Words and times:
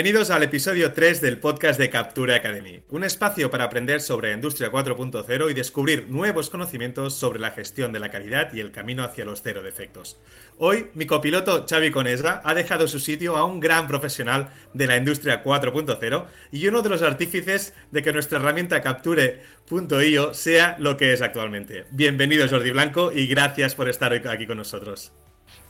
Bienvenidos 0.00 0.30
al 0.30 0.42
episodio 0.42 0.94
3 0.94 1.20
del 1.20 1.36
podcast 1.36 1.78
de 1.78 1.90
Capture 1.90 2.34
Academy, 2.34 2.80
un 2.88 3.04
espacio 3.04 3.50
para 3.50 3.64
aprender 3.64 4.00
sobre 4.00 4.32
Industria 4.32 4.72
4.0 4.72 5.50
y 5.50 5.52
descubrir 5.52 6.08
nuevos 6.08 6.48
conocimientos 6.48 7.14
sobre 7.14 7.38
la 7.38 7.50
gestión 7.50 7.92
de 7.92 8.00
la 8.00 8.08
calidad 8.08 8.50
y 8.54 8.60
el 8.60 8.72
camino 8.72 9.04
hacia 9.04 9.26
los 9.26 9.42
cero 9.42 9.62
defectos. 9.62 10.18
Hoy, 10.56 10.86
mi 10.94 11.04
copiloto 11.04 11.66
Xavi 11.68 11.90
Conesa 11.90 12.40
ha 12.46 12.54
dejado 12.54 12.88
su 12.88 12.98
sitio 12.98 13.36
a 13.36 13.44
un 13.44 13.60
gran 13.60 13.88
profesional 13.88 14.48
de 14.72 14.86
la 14.86 14.96
Industria 14.96 15.44
4.0 15.44 16.24
y 16.50 16.66
uno 16.66 16.80
de 16.80 16.88
los 16.88 17.02
artífices 17.02 17.74
de 17.90 18.02
que 18.02 18.14
nuestra 18.14 18.38
herramienta 18.38 18.80
Capture.io 18.80 20.32
sea 20.32 20.76
lo 20.78 20.96
que 20.96 21.12
es 21.12 21.20
actualmente. 21.20 21.84
Bienvenido 21.90 22.48
Jordi 22.48 22.70
Blanco 22.70 23.12
y 23.12 23.26
gracias 23.26 23.74
por 23.74 23.86
estar 23.90 24.14
aquí 24.14 24.46
con 24.46 24.56
nosotros. 24.56 25.12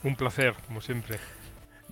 Un 0.03 0.15
placer, 0.15 0.53
como 0.67 0.79
siempre. 0.79 1.19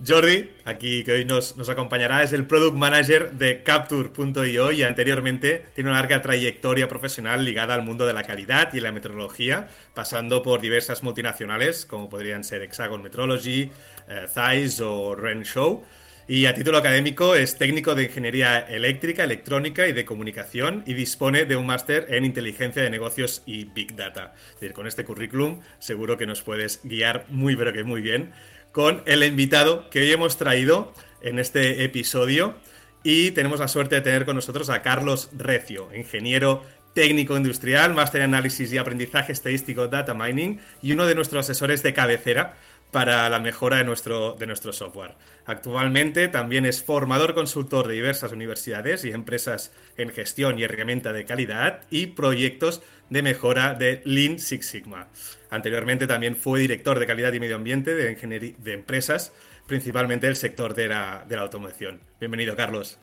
Jordi, 0.06 0.48
aquí 0.64 1.04
que 1.04 1.12
hoy 1.12 1.24
nos, 1.26 1.54
acompañará, 1.68 2.22
es 2.22 2.32
el 2.32 2.46
Product 2.46 2.74
Manager 2.74 3.32
de 3.32 3.62
Capture.io 3.62 4.72
y 4.72 4.82
anteriormente 4.82 5.66
tiene 5.74 5.90
una 5.90 6.00
larga 6.00 6.22
trayectoria 6.22 6.88
profesional 6.88 7.44
ligada 7.44 7.74
al 7.74 7.82
mundo 7.82 8.06
de 8.06 8.14
la 8.14 8.22
calidad 8.22 8.72
y 8.72 8.80
la 8.80 8.92
meteorología, 8.92 9.68
pasando 9.92 10.42
por 10.42 10.62
diversas 10.62 11.02
multinacionales 11.02 11.84
como 11.84 12.08
podrían 12.08 12.44
ser 12.44 12.62
Hexagon 12.62 13.02
Metrology, 13.02 13.70
eh, 14.08 14.80
o 14.82 15.14
Renshow. 15.14 15.84
Y 16.26 16.46
a 16.46 16.54
título 16.54 16.78
académico 16.78 17.34
es 17.34 17.58
técnico 17.58 17.94
de 17.94 18.04
ingeniería 18.04 18.60
eléctrica, 18.60 19.24
electrónica 19.24 19.88
y 19.88 19.92
de 19.92 20.04
comunicación 20.04 20.84
y 20.86 20.94
dispone 20.94 21.44
de 21.44 21.56
un 21.56 21.66
máster 21.66 22.06
en 22.08 22.24
inteligencia 22.24 22.82
de 22.82 22.88
negocios 22.88 23.42
y 23.46 23.64
big 23.64 23.96
data. 23.96 24.32
Es 24.54 24.60
decir, 24.60 24.72
con 24.72 24.86
este 24.86 25.04
currículum 25.04 25.60
seguro 25.80 26.16
que 26.16 26.26
nos 26.26 26.42
puedes 26.42 26.80
guiar 26.84 27.26
muy 27.30 27.56
pero 27.56 27.72
que 27.72 27.82
muy 27.82 28.00
bien 28.00 28.30
con 28.72 29.02
el 29.06 29.22
invitado 29.22 29.88
que 29.90 30.00
hoy 30.00 30.12
hemos 30.12 30.36
traído 30.36 30.92
en 31.22 31.38
este 31.38 31.84
episodio. 31.84 32.54
Y 33.02 33.30
tenemos 33.30 33.60
la 33.60 33.68
suerte 33.68 33.94
de 33.94 34.00
tener 34.02 34.26
con 34.26 34.36
nosotros 34.36 34.68
a 34.68 34.82
Carlos 34.82 35.30
Recio, 35.32 35.88
ingeniero 35.94 36.62
técnico 36.92 37.36
industrial, 37.36 37.94
máster 37.94 38.22
en 38.22 38.34
análisis 38.34 38.72
y 38.72 38.78
aprendizaje 38.78 39.32
estadístico 39.32 39.88
data 39.88 40.12
mining 40.12 40.60
y 40.82 40.92
uno 40.92 41.06
de 41.06 41.14
nuestros 41.14 41.48
asesores 41.48 41.82
de 41.82 41.94
cabecera 41.94 42.56
para 42.90 43.28
la 43.30 43.38
mejora 43.38 43.76
de 43.78 43.84
nuestro, 43.84 44.34
de 44.38 44.46
nuestro 44.46 44.72
software. 44.72 45.14
Actualmente 45.46 46.28
también 46.28 46.66
es 46.66 46.82
formador 46.82 47.34
consultor 47.34 47.86
de 47.86 47.94
diversas 47.94 48.32
universidades 48.32 49.04
y 49.04 49.12
empresas 49.12 49.72
en 49.96 50.10
gestión 50.10 50.58
y 50.58 50.64
herramienta 50.64 51.12
de 51.12 51.24
calidad 51.24 51.82
y 51.90 52.08
proyectos 52.08 52.82
de 53.08 53.22
mejora 53.22 53.74
de 53.74 54.02
Lean 54.04 54.38
Six 54.38 54.66
Sigma. 54.66 55.08
Anteriormente 55.50 56.06
también 56.06 56.36
fue 56.36 56.60
director 56.60 56.98
de 56.98 57.06
calidad 57.06 57.32
y 57.32 57.40
medio 57.40 57.56
ambiente 57.56 57.94
de, 57.94 58.54
de 58.56 58.72
empresas, 58.72 59.32
principalmente 59.66 60.26
del 60.26 60.36
sector 60.36 60.74
de 60.74 60.88
la, 60.88 61.24
de 61.28 61.36
la 61.36 61.42
automoción. 61.42 62.00
Bienvenido, 62.18 62.56
Carlos. 62.56 62.98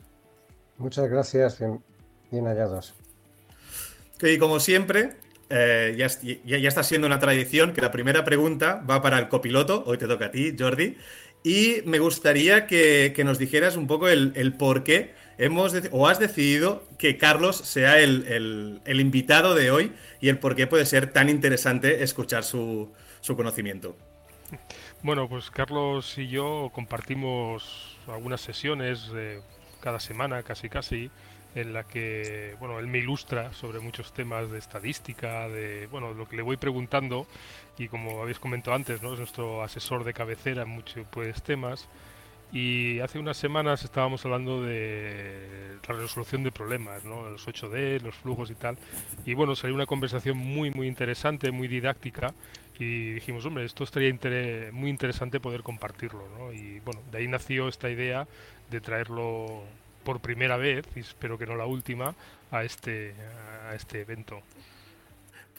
Muchas 0.78 1.10
gracias, 1.10 1.58
bien, 2.30 2.44
hallados. 2.46 2.94
Y 4.22 4.38
como 4.38 4.60
siempre, 4.60 5.14
eh, 5.50 5.94
ya, 5.96 6.08
ya, 6.44 6.68
está 6.68 6.82
siendo 6.82 7.06
una 7.06 7.18
tradición 7.18 7.72
que 7.72 7.80
la 7.80 7.90
primera 7.90 8.24
pregunta 8.24 8.84
va 8.88 9.02
para 9.02 9.18
el 9.18 9.28
copiloto, 9.28 9.82
hoy 9.86 9.98
te 9.98 10.06
toca 10.06 10.26
a 10.26 10.30
ti, 10.30 10.54
Jordi, 10.58 10.96
y 11.42 11.82
me 11.84 11.98
gustaría 11.98 12.66
que, 12.66 13.12
nos 13.24 13.38
dijeras 13.38 13.76
un 13.76 13.86
poco 13.86 14.08
el, 14.08 14.54
por 14.58 14.84
qué 14.84 15.14
hemos 15.38 15.74
o 15.92 16.08
has 16.08 16.18
decidido 16.18 16.84
que 16.98 17.16
Carlos 17.16 17.56
sea 17.56 17.98
el, 17.98 18.82
invitado 18.86 19.54
de 19.54 19.70
hoy 19.70 19.92
y 20.20 20.28
el 20.28 20.38
por 20.38 20.56
qué 20.56 20.66
puede 20.66 20.84
ser 20.84 21.12
tan 21.12 21.28
interesante 21.28 22.02
escuchar 22.02 22.44
su, 22.44 22.92
su 23.20 23.36
conocimiento. 23.36 23.96
Bueno, 25.02 25.28
pues 25.28 25.50
Carlos 25.50 26.18
y 26.18 26.28
yo 26.28 26.70
compartimos 26.74 27.96
algunas 28.08 28.40
sesiones 28.40 29.10
cada 29.80 30.00
semana, 30.00 30.42
casi 30.42 30.68
casi, 30.68 31.10
en 31.54 31.72
la 31.72 31.84
que 31.84 32.56
bueno 32.58 32.78
él 32.78 32.88
me 32.88 32.98
ilustra 32.98 33.52
sobre 33.52 33.80
muchos 33.80 34.12
temas 34.12 34.50
de 34.50 34.58
estadística 34.58 35.48
de 35.48 35.86
bueno 35.86 36.14
lo 36.14 36.28
que 36.28 36.36
le 36.36 36.42
voy 36.42 36.56
preguntando. 36.56 37.26
Y 37.78 37.88
como 37.88 38.22
habéis 38.22 38.40
comentado 38.40 38.74
antes 38.74 39.02
no 39.02 39.12
es 39.12 39.18
nuestro 39.20 39.62
asesor 39.62 40.02
de 40.02 40.12
cabecera 40.12 40.62
en 40.62 40.68
muchos 40.70 41.06
pues 41.10 41.42
temas 41.42 41.88
y 42.52 43.00
hace 43.00 43.18
unas 43.18 43.36
semanas 43.36 43.84
estábamos 43.84 44.24
hablando 44.24 44.62
de 44.62 45.78
la 45.86 45.94
resolución 45.94 46.42
de 46.44 46.52
problemas 46.52 47.04
¿no? 47.04 47.28
los 47.28 47.46
8D 47.46 48.00
los 48.00 48.14
flujos 48.14 48.50
y 48.50 48.54
tal 48.54 48.78
y 49.26 49.34
bueno 49.34 49.54
salió 49.54 49.74
una 49.74 49.86
conversación 49.86 50.38
muy 50.38 50.70
muy 50.70 50.86
interesante 50.86 51.50
muy 51.50 51.68
didáctica 51.68 52.34
y 52.78 53.12
dijimos 53.12 53.44
hombre 53.44 53.64
esto 53.64 53.84
estaría 53.84 54.14
muy 54.72 54.90
interesante 54.90 55.40
poder 55.40 55.62
compartirlo 55.62 56.26
¿no? 56.38 56.52
y 56.52 56.80
bueno 56.80 57.00
de 57.10 57.18
ahí 57.18 57.28
nació 57.28 57.68
esta 57.68 57.90
idea 57.90 58.26
de 58.70 58.80
traerlo 58.80 59.64
por 60.08 60.20
primera 60.20 60.56
vez, 60.56 60.86
y 60.96 61.00
espero 61.00 61.36
que 61.36 61.44
no 61.44 61.54
la 61.54 61.66
última, 61.66 62.14
a 62.50 62.64
este, 62.64 63.14
a 63.68 63.74
este 63.74 64.00
evento. 64.00 64.40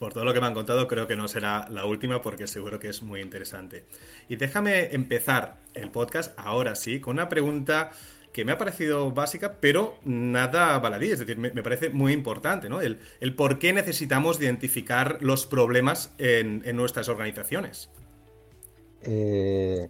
Por 0.00 0.14
todo 0.14 0.24
lo 0.24 0.32
que 0.32 0.40
me 0.40 0.46
han 0.46 0.54
contado, 0.54 0.88
creo 0.88 1.06
que 1.06 1.14
no 1.14 1.28
será 1.28 1.68
la 1.68 1.84
última 1.84 2.22
porque 2.22 2.46
seguro 2.46 2.80
que 2.80 2.88
es 2.88 3.02
muy 3.02 3.20
interesante. 3.20 3.84
Y 4.30 4.36
déjame 4.36 4.94
empezar 4.94 5.58
el 5.74 5.90
podcast 5.90 6.32
ahora 6.38 6.74
sí 6.74 7.00
con 7.00 7.16
una 7.16 7.28
pregunta 7.28 7.90
que 8.32 8.46
me 8.46 8.52
ha 8.52 8.56
parecido 8.56 9.10
básica, 9.12 9.58
pero 9.60 9.98
nada 10.06 10.78
baladí, 10.78 11.10
es 11.10 11.18
decir, 11.18 11.36
me, 11.36 11.50
parece 11.62 11.90
muy 11.90 12.14
importante, 12.14 12.70
¿no? 12.70 12.80
El, 12.80 12.98
por 13.36 13.58
qué 13.58 13.74
necesitamos 13.74 14.40
identificar 14.40 15.18
los 15.20 15.44
problemas 15.44 16.14
en, 16.16 16.62
nuestras 16.74 17.10
organizaciones. 17.10 17.90
Eh, 19.02 19.86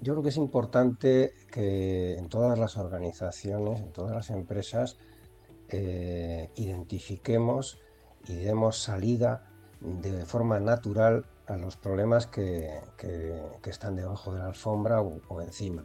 yo 0.00 0.12
creo 0.12 0.22
que 0.22 0.28
es 0.28 0.36
importante 0.36 1.32
que 1.50 2.14
en 2.18 2.28
todas 2.28 2.56
las 2.56 2.76
organizaciones, 2.76 3.80
en 3.80 3.90
todas 3.90 4.14
las 4.14 4.30
empresas, 4.30 4.96
eh, 5.70 6.50
identifiquemos 6.54 7.80
y 8.28 8.34
demos 8.36 8.82
salida 8.82 9.44
de 9.80 10.24
forma 10.24 10.60
natural 10.60 11.26
a 11.46 11.56
los 11.56 11.76
problemas 11.76 12.26
que, 12.26 12.80
están 13.64 13.96
debajo 13.96 14.32
de 14.32 14.38
la 14.40 14.46
alfombra 14.46 15.00
o, 15.00 15.40
encima. 15.40 15.84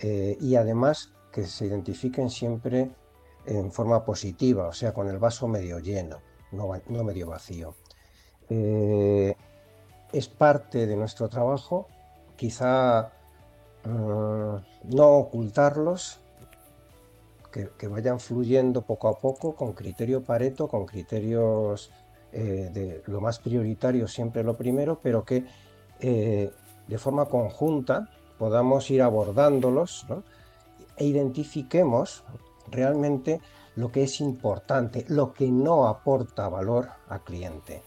Eh, 0.00 0.36
y 0.40 0.56
además 0.56 1.12
que 1.32 1.44
se 1.44 1.66
identifiquen 1.66 2.30
siempre 2.30 2.90
en 3.46 3.72
forma 3.72 4.04
positiva, 4.04 4.68
o 4.68 4.72
sea, 4.72 4.92
con 4.92 5.08
el 5.08 5.18
vaso 5.18 5.48
medio 5.48 5.78
lleno, 5.78 6.18
no, 6.52 6.68
medio 7.04 7.28
vacío. 7.28 7.74
Eh, 8.48 9.34
es 10.12 10.28
parte 10.28 10.86
de 10.86 10.96
nuestro 10.96 11.28
trabajo 11.28 11.86
quizá 12.38 13.12
eh, 13.84 14.60
no 14.84 15.08
ocultarlos, 15.08 16.20
que, 17.50 17.88
vayan 17.88 18.20
fluyendo 18.20 18.82
poco 18.82 19.08
a 19.08 19.18
poco 19.18 19.54
con 19.54 19.72
criterio 19.72 20.22
pareto, 20.22 20.68
con 20.68 20.86
criterios 20.86 21.90
eh, 22.32 22.70
de 22.72 23.02
lo 23.06 23.20
más 23.20 23.38
prioritario, 23.38 24.06
siempre 24.06 24.44
lo 24.44 24.56
primero, 24.56 25.00
pero 25.02 25.24
que 25.24 25.44
eh, 26.00 26.50
de 26.86 26.98
forma 26.98 27.26
conjunta 27.26 28.10
podamos 28.38 28.90
ir 28.90 29.02
abordándolos 29.02 30.06
e 30.96 31.04
identifiquemos 31.04 32.24
realmente 32.70 33.40
lo 33.76 33.90
que 33.90 34.02
es 34.04 34.20
importante, 34.20 35.04
lo 35.08 35.32
que 35.32 35.50
no 35.50 35.86
aporta 35.86 36.48
valor 36.48 36.88
al 37.08 37.22
cliente. 37.22 37.82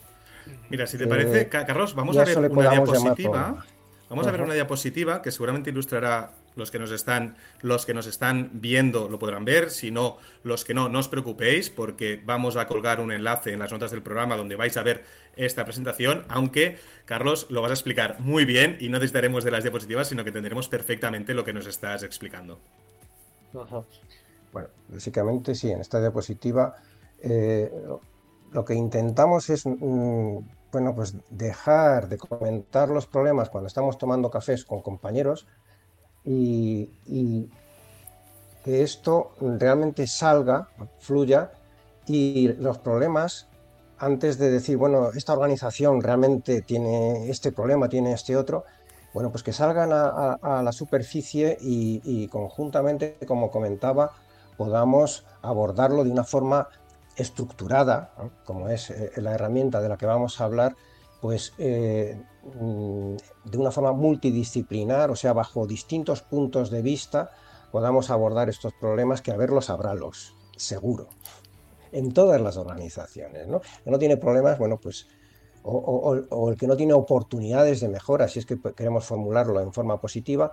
Mira, 0.69 0.87
si 0.87 0.97
te 0.97 1.07
parece, 1.07 1.47
Carlos, 1.47 1.93
vamos 1.93 2.17
a 2.17 2.23
ver 2.23 2.37
una 2.37 2.71
diapositiva. 2.71 3.65
Vamos 4.09 4.27
a 4.27 4.31
ver 4.31 4.41
una 4.41 4.53
diapositiva 4.53 5.21
que 5.21 5.31
seguramente 5.31 5.69
ilustrará 5.69 6.31
los 6.55 6.71
que 6.71 6.79
nos 6.79 6.91
están 6.91 7.35
los 7.61 7.85
que 7.85 7.93
nos 7.93 8.07
están 8.07 8.49
viendo 8.53 9.09
lo 9.09 9.19
podrán 9.19 9.45
ver, 9.45 9.69
si 9.69 9.91
no 9.91 10.17
los 10.43 10.65
que 10.65 10.73
no 10.73 10.89
no 10.89 10.99
os 10.99 11.07
preocupéis 11.07 11.69
porque 11.69 12.21
vamos 12.23 12.57
a 12.57 12.67
colgar 12.67 12.99
un 12.99 13.11
enlace 13.11 13.53
en 13.53 13.59
las 13.59 13.71
notas 13.71 13.91
del 13.91 14.01
programa 14.01 14.35
donde 14.35 14.55
vais 14.55 14.75
a 14.77 14.83
ver 14.83 15.03
esta 15.35 15.63
presentación, 15.63 16.25
aunque 16.27 16.77
Carlos 17.05 17.47
lo 17.49 17.61
vas 17.61 17.71
a 17.71 17.75
explicar 17.75 18.19
muy 18.19 18.45
bien 18.45 18.77
y 18.79 18.89
no 18.89 18.97
necesitaremos 18.97 19.43
de 19.43 19.51
las 19.51 19.63
diapositivas, 19.63 20.07
sino 20.07 20.23
que 20.23 20.31
tendremos 20.31 20.67
perfectamente 20.67 21.33
lo 21.33 21.45
que 21.45 21.53
nos 21.53 21.67
estás 21.67 22.03
explicando. 22.03 22.59
Bueno, 24.51 24.69
básicamente 24.89 25.55
sí, 25.55 25.71
en 25.71 25.79
esta 25.79 25.99
diapositiva 25.99 26.75
eh, 27.21 27.71
lo 28.51 28.65
que 28.65 28.73
intentamos 28.73 29.49
es 29.49 29.65
mm, 29.65 30.37
bueno, 30.71 30.95
pues 30.95 31.15
dejar 31.29 32.07
de 32.07 32.17
comentar 32.17 32.89
los 32.89 33.07
problemas 33.07 33.49
cuando 33.49 33.67
estamos 33.67 33.97
tomando 33.97 34.29
cafés 34.29 34.65
con 34.65 34.81
compañeros 34.81 35.47
y, 36.25 37.49
que 38.63 38.83
esto 38.83 39.31
realmente 39.39 40.05
salga, 40.05 40.69
fluya 40.99 41.51
y 42.05 42.49
los 42.59 42.77
problemas, 42.77 43.47
antes 43.97 44.37
de 44.37 44.51
decir, 44.51 44.77
bueno, 44.77 45.09
esta 45.15 45.33
organización 45.33 46.01
realmente 46.01 46.61
tiene 46.61 47.29
este 47.29 47.51
problema, 47.51 47.89
tiene 47.89 48.13
este 48.13 48.35
otro, 48.35 48.65
bueno, 49.13 49.31
pues 49.31 49.43
que 49.43 49.51
salgan 49.51 49.89
a, 49.91 50.61
la 50.63 50.71
superficie 50.71 51.57
y, 51.59 52.27
conjuntamente, 52.27 53.17
como 53.27 53.49
comentaba, 53.49 54.11
podamos 54.57 55.25
abordarlo 55.41 56.03
de 56.03 56.11
una 56.11 56.23
forma 56.23 56.67
estructurada, 57.15 58.13
como 58.45 58.69
es 58.69 58.89
eh, 58.89 59.11
la 59.17 59.33
herramienta 59.33 59.81
de 59.81 59.89
la 59.89 59.97
que 59.97 60.05
vamos 60.05 60.39
a 60.39 60.45
hablar, 60.45 60.75
pues 61.19 61.53
mm, 61.57 63.15
de 63.43 63.57
una 63.57 63.71
forma 63.71 63.93
multidisciplinar, 63.93 65.09
o 65.11 65.15
sea, 65.15 65.33
bajo 65.33 65.65
distintos 65.65 66.21
puntos 66.21 66.69
de 66.69 66.81
vista, 66.81 67.31
podamos 67.71 68.09
abordar 68.09 68.49
estos 68.49 68.73
problemas 68.73 69.21
que 69.21 69.31
a 69.31 69.37
verlos 69.37 69.69
habrá 69.69 69.93
los, 69.93 70.35
seguro, 70.55 71.07
en 71.91 72.13
todas 72.13 72.39
las 72.39 72.57
organizaciones. 72.57 73.47
¿no? 73.47 73.61
Que 73.83 73.91
no 73.91 73.97
tiene 73.97 74.17
problemas, 74.17 74.59
bueno, 74.59 74.77
pues, 74.77 75.07
o, 75.63 76.49
el 76.49 76.57
que 76.57 76.67
no 76.67 76.75
tiene 76.75 76.93
oportunidades 76.93 77.81
de 77.81 77.89
mejora, 77.89 78.27
si 78.27 78.39
es 78.39 78.45
que 78.45 78.59
queremos 78.75 79.05
formularlo 79.05 79.59
en 79.61 79.73
forma 79.73 79.99
positiva, 79.99 80.51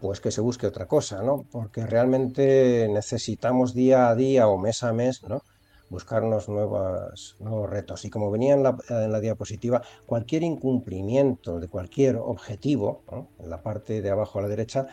pues 0.00 0.20
que 0.20 0.30
se 0.30 0.42
busque 0.42 0.66
otra 0.66 0.86
cosa, 0.86 1.22
¿no? 1.22 1.46
Porque 1.50 1.86
realmente 1.86 2.86
necesitamos 2.90 3.72
día 3.72 4.08
a 4.08 4.14
día 4.14 4.48
o 4.48 4.58
mes 4.58 4.82
a 4.82 4.92
mes, 4.92 5.22
¿no? 5.22 5.42
Buscarnos 5.88 6.48
nuevos 6.48 7.70
retos. 7.70 8.04
Y 8.04 8.10
como 8.10 8.30
venía 8.30 8.54
en 8.54 8.62
la, 8.62 9.20
diapositiva, 9.20 9.82
cualquier 10.06 10.42
incumplimiento 10.42 11.60
de 11.60 11.68
cualquier 11.68 12.16
objetivo, 12.16 13.02
en 13.38 13.50
la 13.50 13.62
parte 13.62 14.02
de 14.02 14.10
abajo 14.10 14.38
a 14.38 14.42
la 14.42 14.48
derecha, 14.48 14.86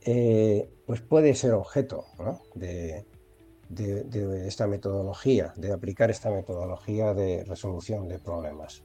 eh, 0.00 0.68
pues 0.86 1.00
puede 1.00 1.34
ser 1.34 1.52
objeto 1.52 2.04
de, 2.54 3.06
esta 4.46 4.66
metodología, 4.66 5.54
de 5.56 5.72
aplicar 5.72 6.10
esta 6.10 6.30
metodología 6.30 7.14
de 7.14 7.44
resolución 7.44 8.08
de 8.08 8.18
problemas. 8.18 8.82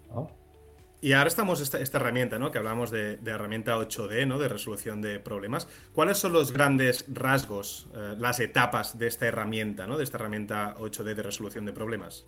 Y 0.99 1.13
ahora 1.13 1.27
estamos 1.27 1.61
esta, 1.61 1.79
esta 1.79 1.99
herramienta, 1.99 2.39
¿no? 2.39 2.49
Que 2.49 2.57
hablamos 2.57 2.89
de, 2.89 3.19
herramienta 3.23 3.77
8D, 3.77 4.25
¿no? 4.25 4.39
De 4.39 4.47
resolución 4.47 4.99
de 4.99 5.19
problemas. 5.19 5.67
¿Cuáles 5.93 6.17
son 6.17 6.33
los 6.33 6.51
grandes 6.51 7.05
rasgos, 7.07 7.87
eh, 7.93 8.15
las 8.17 8.39
etapas 8.39 8.97
de 8.97 9.05
esta 9.07 9.27
herramienta, 9.27 9.85
¿no? 9.85 9.97
De 9.97 10.03
esta 10.03 10.17
herramienta 10.17 10.75
8D 10.79 11.13
de 11.13 11.23
resolución 11.23 11.65
de 11.65 11.73
problemas. 11.73 12.25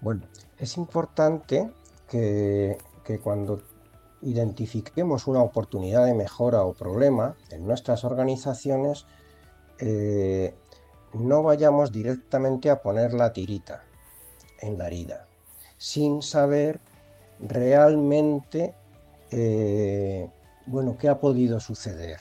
Bueno, 0.00 0.22
es 0.58 0.76
importante 0.76 1.68
que, 2.08 2.78
cuando 3.22 3.62
identifiquemos 4.20 5.26
una 5.26 5.42
oportunidad 5.42 6.06
de 6.06 6.14
mejora 6.14 6.62
o 6.62 6.74
problema 6.74 7.34
en 7.50 7.66
nuestras 7.66 8.04
organizaciones, 8.04 9.06
eh, 9.80 10.54
no 11.12 11.42
vayamos 11.42 11.90
directamente 11.90 12.70
a 12.70 12.82
poner 12.82 13.14
la 13.14 13.32
tirita 13.32 13.84
en 14.60 14.78
la 14.78 14.86
herida 14.86 15.26
sin 15.82 16.22
saber 16.22 16.78
realmente 17.40 18.72
eh, 19.32 20.30
bueno, 20.66 20.96
qué 20.96 21.08
ha 21.08 21.18
podido 21.18 21.58
suceder. 21.58 22.20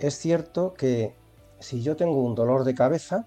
Es 0.00 0.18
cierto 0.18 0.74
que 0.74 1.14
si 1.60 1.82
yo 1.82 1.94
tengo 1.94 2.20
un 2.24 2.34
dolor 2.34 2.64
de 2.64 2.74
cabeza 2.74 3.24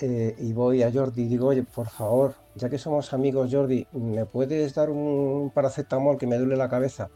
eh, 0.00 0.36
y 0.38 0.52
voy 0.52 0.82
a 0.82 0.92
Jordi 0.92 1.22
y 1.22 1.28
digo, 1.28 1.48
oye, 1.48 1.62
por 1.62 1.88
favor, 1.88 2.34
ya 2.54 2.68
que 2.68 2.76
somos 2.76 3.14
amigos, 3.14 3.48
Jordi, 3.50 3.86
¿me 3.92 4.26
puedes 4.26 4.74
dar 4.74 4.90
un 4.90 5.50
paracetamol 5.52 6.18
que 6.18 6.26
me 6.26 6.36
duele 6.36 6.56
la 6.56 6.68
cabeza? 6.68 7.08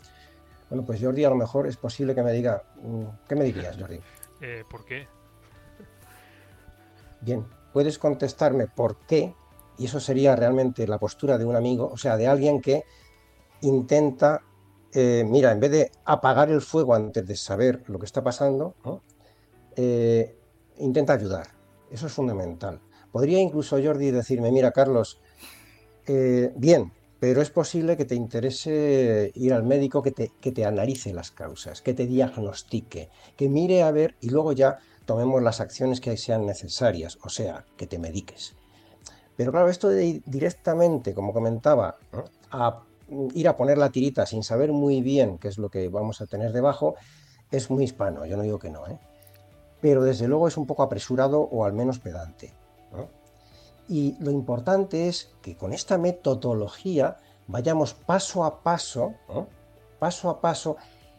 Bueno, 0.70 0.86
pues 0.86 1.02
Jordi 1.02 1.22
a 1.22 1.28
lo 1.28 1.36
mejor 1.36 1.66
es 1.66 1.76
posible 1.76 2.14
que 2.14 2.22
me 2.22 2.32
diga, 2.32 2.62
mm, 2.82 3.04
¿qué 3.28 3.36
me 3.36 3.44
dirías, 3.44 3.76
Jordi? 3.78 4.00
Eh, 4.40 4.64
¿Por 4.68 4.86
qué? 4.86 5.06
Bien, 7.20 7.46
puedes 7.74 7.98
contestarme 7.98 8.66
por 8.66 8.96
qué 9.06 9.34
y 9.80 9.86
eso 9.86 9.98
sería 9.98 10.36
realmente 10.36 10.86
la 10.86 10.98
postura 10.98 11.38
de 11.38 11.46
un 11.46 11.56
amigo, 11.56 11.90
o 11.90 11.96
sea, 11.96 12.18
de 12.18 12.26
alguien 12.26 12.60
que 12.60 12.84
intenta, 13.62 14.42
eh, 14.92 15.24
mira, 15.26 15.52
en 15.52 15.60
vez 15.60 15.70
de 15.70 15.90
apagar 16.04 16.50
el 16.50 16.60
fuego 16.60 16.94
antes 16.94 17.26
de 17.26 17.34
saber 17.34 17.82
lo 17.86 17.98
que 17.98 18.04
está 18.04 18.22
pasando, 18.22 18.74
eh, 19.76 20.36
intenta 20.80 21.14
ayudar. 21.14 21.46
Eso 21.90 22.08
es 22.08 22.12
fundamental. 22.12 22.78
Podría 23.10 23.38
incluso 23.38 23.82
Jordi 23.82 24.10
decirme, 24.10 24.52
mira, 24.52 24.70
Carlos, 24.70 25.18
eh, 26.06 26.52
bien, 26.56 26.92
pero 27.18 27.40
es 27.40 27.48
posible 27.48 27.96
que 27.96 28.04
te 28.04 28.14
interese 28.14 29.32
ir 29.34 29.54
al 29.54 29.62
médico 29.62 30.02
que 30.02 30.10
te, 30.10 30.30
que 30.42 30.52
te 30.52 30.66
analice 30.66 31.14
las 31.14 31.30
causas, 31.30 31.80
que 31.80 31.94
te 31.94 32.06
diagnostique, 32.06 33.08
que 33.34 33.48
mire 33.48 33.82
a 33.82 33.92
ver 33.92 34.14
y 34.20 34.28
luego 34.28 34.52
ya 34.52 34.78
tomemos 35.06 35.42
las 35.42 35.62
acciones 35.62 36.02
que 36.02 36.14
sean 36.18 36.44
necesarias, 36.44 37.18
o 37.22 37.30
sea, 37.30 37.64
que 37.78 37.86
te 37.86 37.98
mediques. 37.98 38.59
Pero 39.40 39.52
claro, 39.52 39.70
esto 39.70 39.88
de 39.88 40.04
ir 40.04 40.22
directamente, 40.26 41.14
como 41.14 41.32
comentaba, 41.32 41.96
a 42.50 42.82
ir 43.32 43.48
a 43.48 43.56
poner 43.56 43.78
la 43.78 43.88
tirita 43.88 44.26
sin 44.26 44.42
saber 44.42 44.70
muy 44.70 45.00
bien 45.00 45.38
qué 45.38 45.48
es 45.48 45.56
lo 45.56 45.70
que 45.70 45.88
vamos 45.88 46.20
a 46.20 46.26
tener 46.26 46.52
debajo, 46.52 46.96
es 47.50 47.70
muy 47.70 47.84
hispano, 47.84 48.26
yo 48.26 48.36
no 48.36 48.42
digo 48.42 48.58
que 48.58 48.68
no, 48.68 48.86
¿eh? 48.86 48.98
pero 49.80 50.04
desde 50.04 50.28
luego 50.28 50.46
es 50.46 50.58
un 50.58 50.66
poco 50.66 50.82
apresurado 50.82 51.40
o 51.40 51.64
al 51.64 51.72
menos 51.72 51.98
pedante. 52.00 52.52
Y 53.88 54.14
lo 54.22 54.30
importante 54.30 55.08
es 55.08 55.30
que 55.40 55.56
con 55.56 55.72
esta 55.72 55.96
metodología 55.96 57.16
vayamos 57.46 57.94
paso 57.94 58.44
a 58.44 58.62
paso, 58.62 59.14
paso 59.98 60.28
a 60.28 60.42
paso, 60.42 60.76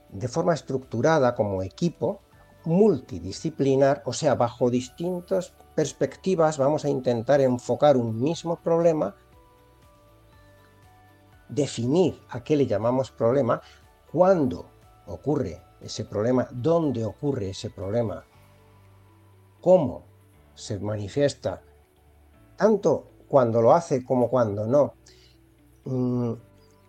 de 0.10 0.28
forma 0.28 0.54
estructurada 0.54 1.34
como 1.34 1.64
equipo, 1.64 2.20
multidisciplinar, 2.66 4.04
o 4.06 4.14
sea, 4.14 4.36
bajo 4.36 4.70
distintas 4.70 5.54
perspectivas 5.76 6.58
vamos 6.58 6.86
a 6.86 6.90
intentar 6.90 7.42
enfocar 7.42 7.98
un 7.98 8.20
mismo 8.22 8.58
problema, 8.58 9.16
definir 11.50 12.22
a 12.30 12.44
qué 12.44 12.56
le 12.56 12.68
llamamos 12.68 13.12
problema, 13.12 13.62
cuándo 14.12 14.66
ocurre 15.08 15.62
ese 15.82 16.06
problema, 16.06 16.48
dónde 16.52 17.04
ocurre 17.06 17.50
ese 17.50 17.70
problema, 17.70 18.24
cómo 19.60 20.04
se 20.56 20.80
manifiesta, 20.80 21.62
tanto 22.56 23.08
cuando 23.28 23.62
lo 23.62 23.74
hace 23.74 24.04
como 24.04 24.30
cuando 24.30 24.68
no. 24.68 24.94
Mm, 25.86 26.34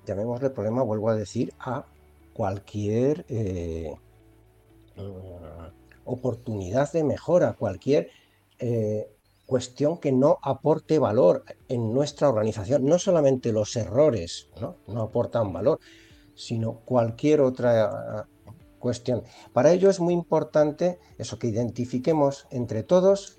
llamémosle 0.05 0.51
problema, 0.51 0.83
vuelvo 0.83 1.09
a 1.09 1.15
decir, 1.15 1.55
a 1.59 1.87
cualquier 2.35 3.25
eh, 3.29 3.95
oportunidad 6.05 6.93
de 6.93 7.05
mejora, 7.05 7.55
cualquier 7.55 8.11
eh, 8.65 9.11
cuestión 9.45 9.99
que 9.99 10.13
no 10.13 10.39
aporte 10.41 11.01
valor 11.01 11.45
en 11.69 11.93
nuestra 11.93 12.29
organización. 12.29 12.87
No 12.87 12.97
solamente 13.01 13.53
los 13.53 13.75
errores 13.75 14.49
no, 14.87 15.03
aportan 15.03 15.53
valor, 15.53 15.81
sino 16.37 16.75
cualquier 16.85 17.41
otra 17.41 18.29
cuestión. 18.79 19.25
Para 19.53 19.73
ello 19.73 19.91
es 19.91 19.99
muy 19.99 20.15
importante 20.15 21.01
eso, 21.19 21.41
que 21.41 21.49
identifiquemos 21.49 22.47
entre 22.51 22.85
todos 22.85 23.37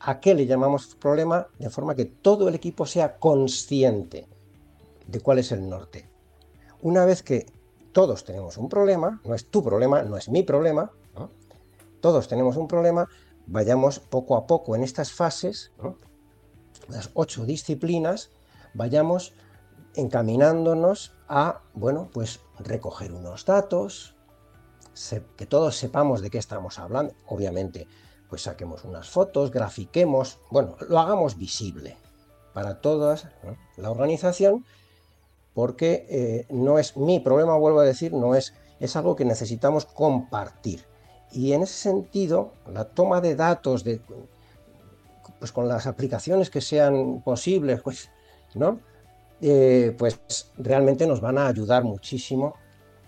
a 0.00 0.20
qué 0.20 0.34
le 0.34 0.46
llamamos 0.46 0.96
problema, 0.96 1.48
de 1.58 1.68
forma 1.68 1.94
que 1.94 2.06
todo 2.06 2.48
el 2.48 2.54
equipo 2.54 2.86
sea 2.86 3.18
consciente 3.18 4.26
de 5.06 5.20
cuál 5.20 5.38
es 5.38 5.52
el 5.52 5.68
norte. 5.68 6.08
Una 6.80 7.04
vez 7.04 7.22
que 7.22 7.44
todos 7.92 8.24
tenemos 8.24 8.56
un 8.56 8.70
problema, 8.70 9.20
no 9.22 9.34
es 9.34 9.50
tu 9.50 9.62
problema, 9.62 10.02
no 10.02 10.16
es 10.16 10.30
mi 10.30 10.42
problema, 10.42 10.90
todos 12.00 12.26
tenemos 12.26 12.56
un 12.56 12.68
problema, 12.68 13.06
vayamos 13.46 13.98
poco 13.98 14.36
a 14.36 14.46
poco 14.46 14.76
en 14.76 14.82
estas 14.82 15.12
fases, 15.12 15.72
las 16.88 17.10
ocho 17.14 17.44
disciplinas, 17.44 18.30
vayamos 18.74 19.32
encaminándonos 19.94 21.14
a, 21.28 21.62
bueno, 21.74 22.10
pues 22.12 22.40
recoger 22.58 23.12
unos 23.12 23.44
datos, 23.44 24.14
que 25.36 25.46
todos 25.46 25.76
sepamos 25.76 26.22
de 26.22 26.30
qué 26.30 26.38
estamos 26.38 26.78
hablando, 26.78 27.14
obviamente, 27.26 27.86
pues 28.28 28.42
saquemos 28.42 28.84
unas 28.84 29.08
fotos, 29.08 29.50
grafiquemos, 29.50 30.38
bueno, 30.50 30.76
lo 30.88 30.98
hagamos 30.98 31.36
visible 31.36 31.96
para 32.52 32.80
toda 32.80 33.16
la 33.76 33.90
organización, 33.90 34.64
porque 35.54 36.06
eh, 36.08 36.46
no 36.50 36.78
es 36.78 36.96
mi 36.96 37.20
problema, 37.20 37.56
vuelvo 37.56 37.80
a 37.80 37.84
decir, 37.84 38.12
no 38.12 38.34
es, 38.34 38.54
es 38.80 38.96
algo 38.96 39.16
que 39.16 39.24
necesitamos 39.24 39.86
compartir. 39.86 40.84
Y 41.32 41.52
en 41.52 41.62
ese 41.62 41.74
sentido, 41.74 42.52
la 42.72 42.84
toma 42.84 43.20
de 43.20 43.34
datos 43.34 43.84
de, 43.84 44.00
pues 45.38 45.52
con 45.52 45.68
las 45.68 45.86
aplicaciones 45.86 46.50
que 46.50 46.60
sean 46.60 47.22
posibles, 47.22 47.80
pues, 47.82 48.10
¿no? 48.54 48.80
Eh, 49.40 49.94
pues 49.98 50.50
realmente 50.56 51.06
nos 51.06 51.20
van 51.20 51.36
a 51.36 51.48
ayudar 51.48 51.84
muchísimo 51.84 52.54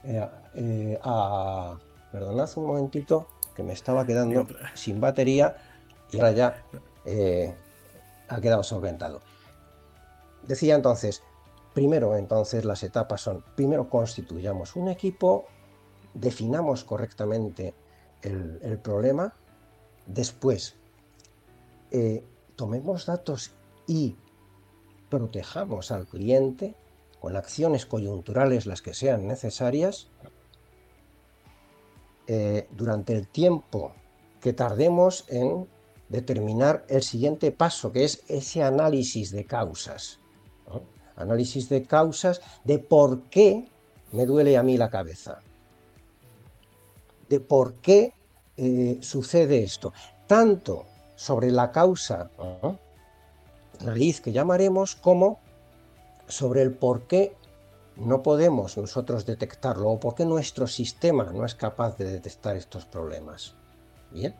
eh, 0.04 0.26
eh, 0.54 0.98
a... 1.02 1.78
Perdonad 2.12 2.48
un 2.56 2.66
momentito, 2.66 3.28
que 3.54 3.62
me 3.62 3.74
estaba 3.74 4.06
quedando 4.06 4.46
sin 4.72 4.98
batería 4.98 5.56
y 6.10 6.16
ahora 6.16 6.32
ya 6.32 6.64
ha 8.28 8.40
quedado 8.40 8.62
solventado. 8.62 9.20
Decía 10.44 10.74
entonces, 10.74 11.22
primero 11.74 12.16
entonces 12.16 12.64
las 12.64 12.82
etapas 12.82 13.20
son, 13.20 13.44
primero 13.56 13.90
constituyamos 13.90 14.74
un 14.74 14.88
equipo, 14.88 15.44
definamos 16.14 16.82
correctamente 16.82 17.74
el, 18.22 18.78
problema. 18.78 19.34
Después, 20.06 20.76
eh, 21.90 22.24
tomemos 22.56 23.06
datos 23.06 23.52
y 23.86 24.16
protejamos 25.08 25.90
al 25.90 26.06
cliente 26.06 26.74
con 27.20 27.36
acciones 27.36 27.86
coyunturales 27.86 28.66
las 28.66 28.82
que 28.82 28.94
sean 28.94 29.26
necesarias 29.26 30.08
eh, 32.26 32.68
durante 32.72 33.14
el 33.14 33.26
tiempo 33.26 33.92
que 34.40 34.52
tardemos 34.52 35.24
en 35.28 35.66
determinar 36.08 36.84
el 36.88 37.02
siguiente 37.02 37.50
paso, 37.52 37.92
que 37.92 38.04
es 38.04 38.22
ese 38.28 38.62
análisis 38.62 39.30
de 39.30 39.44
causas. 39.44 40.20
Análisis 41.16 41.68
de 41.68 41.82
causas 41.82 42.40
de 42.64 42.78
por 42.78 43.24
qué 43.24 43.68
me 44.12 44.24
duele 44.26 44.56
a 44.56 44.62
mí 44.62 44.76
la 44.76 44.90
cabeza. 44.90 45.40
De 47.28 47.40
por 47.40 47.74
qué 47.74 48.14
eh, 48.56 48.98
sucede 49.02 49.62
esto. 49.62 49.92
Tanto 50.26 50.86
sobre 51.16 51.50
la 51.50 51.72
causa 51.72 52.30
raíz 53.80 54.20
que 54.20 54.32
llamaremos 54.32 54.96
como 54.96 55.40
sobre 56.26 56.62
el 56.62 56.72
por 56.72 57.06
qué 57.06 57.36
no 57.96 58.22
podemos 58.22 58.76
nosotros 58.76 59.26
detectarlo 59.26 59.90
o 59.90 60.00
por 60.00 60.14
qué 60.14 60.24
nuestro 60.24 60.66
sistema 60.66 61.24
no 61.32 61.44
es 61.44 61.54
capaz 61.54 61.96
de 61.96 62.04
detectar 62.04 62.56
estos 62.56 62.84
problemas. 62.84 63.54
Bien. 64.12 64.36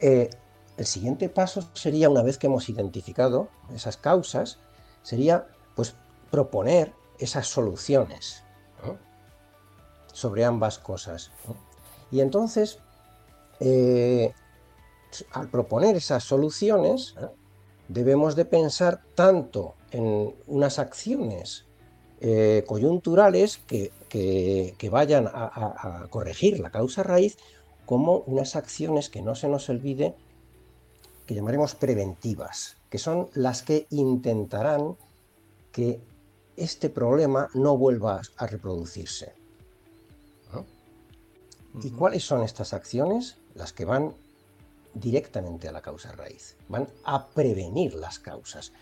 Eh, 0.00 0.30
el 0.76 0.86
siguiente 0.86 1.28
paso 1.28 1.68
sería, 1.74 2.08
una 2.08 2.22
vez 2.22 2.38
que 2.38 2.46
hemos 2.46 2.68
identificado 2.68 3.48
esas 3.74 3.96
causas, 3.96 4.58
sería 5.02 5.46
pues 5.74 5.94
proponer 6.30 6.92
esas 7.18 7.48
soluciones 7.48 8.44
sobre 10.12 10.44
ambas 10.44 10.78
cosas. 10.78 11.30
Y 12.10 12.20
entonces, 12.20 12.78
eh, 13.60 14.32
al 15.32 15.48
proponer 15.48 15.96
esas 15.96 16.24
soluciones, 16.24 17.14
debemos 17.88 18.36
de 18.36 18.44
pensar 18.44 19.02
tanto 19.14 19.74
en 19.90 20.34
unas 20.46 20.78
acciones 20.78 21.66
eh, 22.20 22.64
coyunturales 22.66 23.58
que, 23.66 24.88
vayan 24.90 25.26
a, 25.26 26.06
corregir 26.10 26.60
la 26.60 26.70
causa 26.70 27.02
raíz, 27.02 27.38
como 27.86 28.18
unas 28.26 28.56
acciones 28.56 29.08
que 29.08 29.22
no 29.22 29.34
se 29.34 29.48
nos 29.48 29.68
olvide, 29.68 30.14
que 31.26 31.34
llamaremos 31.34 31.74
preventivas, 31.74 32.76
que 32.90 32.98
son 32.98 33.30
las 33.34 33.62
que 33.62 33.86
intentarán 33.90 34.96
que 35.72 36.00
este 36.56 36.90
problema 36.90 37.48
no 37.54 37.76
vuelva 37.76 38.20
a 38.36 38.46
reproducirse. 38.46 39.39
¿Y 41.82 41.90
cuáles 41.90 42.24
son 42.24 42.42
estas 42.42 42.72
acciones? 42.72 43.36
Las 43.54 43.72
que 43.72 43.84
van 43.84 44.14
directamente 44.94 45.68
a 45.68 45.72
la 45.72 45.82
causa 45.82 46.12
raíz, 46.12 46.56
van 46.68 46.88
a 47.04 47.28
prevenir 47.28 47.94
las 47.94 48.18
causas, 48.18 48.72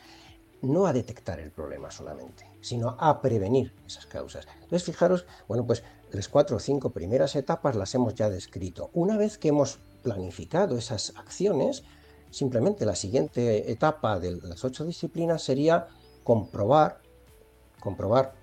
no 0.62 0.86
a 0.86 0.92
detectar 0.92 1.38
el 1.38 1.50
problema 1.50 1.90
solamente, 1.90 2.50
sino 2.60 2.96
a 2.98 3.20
prevenir 3.20 3.74
esas 3.86 4.06
causas. 4.06 4.46
Entonces, 4.54 4.84
fijaros, 4.84 5.26
bueno, 5.46 5.66
pues 5.66 5.82
las 6.10 6.28
cuatro 6.28 6.56
o 6.56 6.60
cinco 6.60 6.90
primeras 6.90 7.36
etapas 7.36 7.76
las 7.76 7.94
hemos 7.94 8.14
ya 8.14 8.30
descrito. 8.30 8.90
Una 8.94 9.16
vez 9.16 9.38
que 9.38 9.48
hemos 9.48 9.78
planificado 10.02 10.78
esas 10.78 11.12
acciones, 11.16 11.84
simplemente 12.30 12.86
la 12.86 12.96
siguiente 12.96 13.70
etapa 13.70 14.18
de 14.18 14.40
las 14.42 14.64
ocho 14.64 14.84
disciplinas 14.84 15.42
sería 15.42 15.88
comprobar, 16.24 17.00
comprobar 17.80 18.34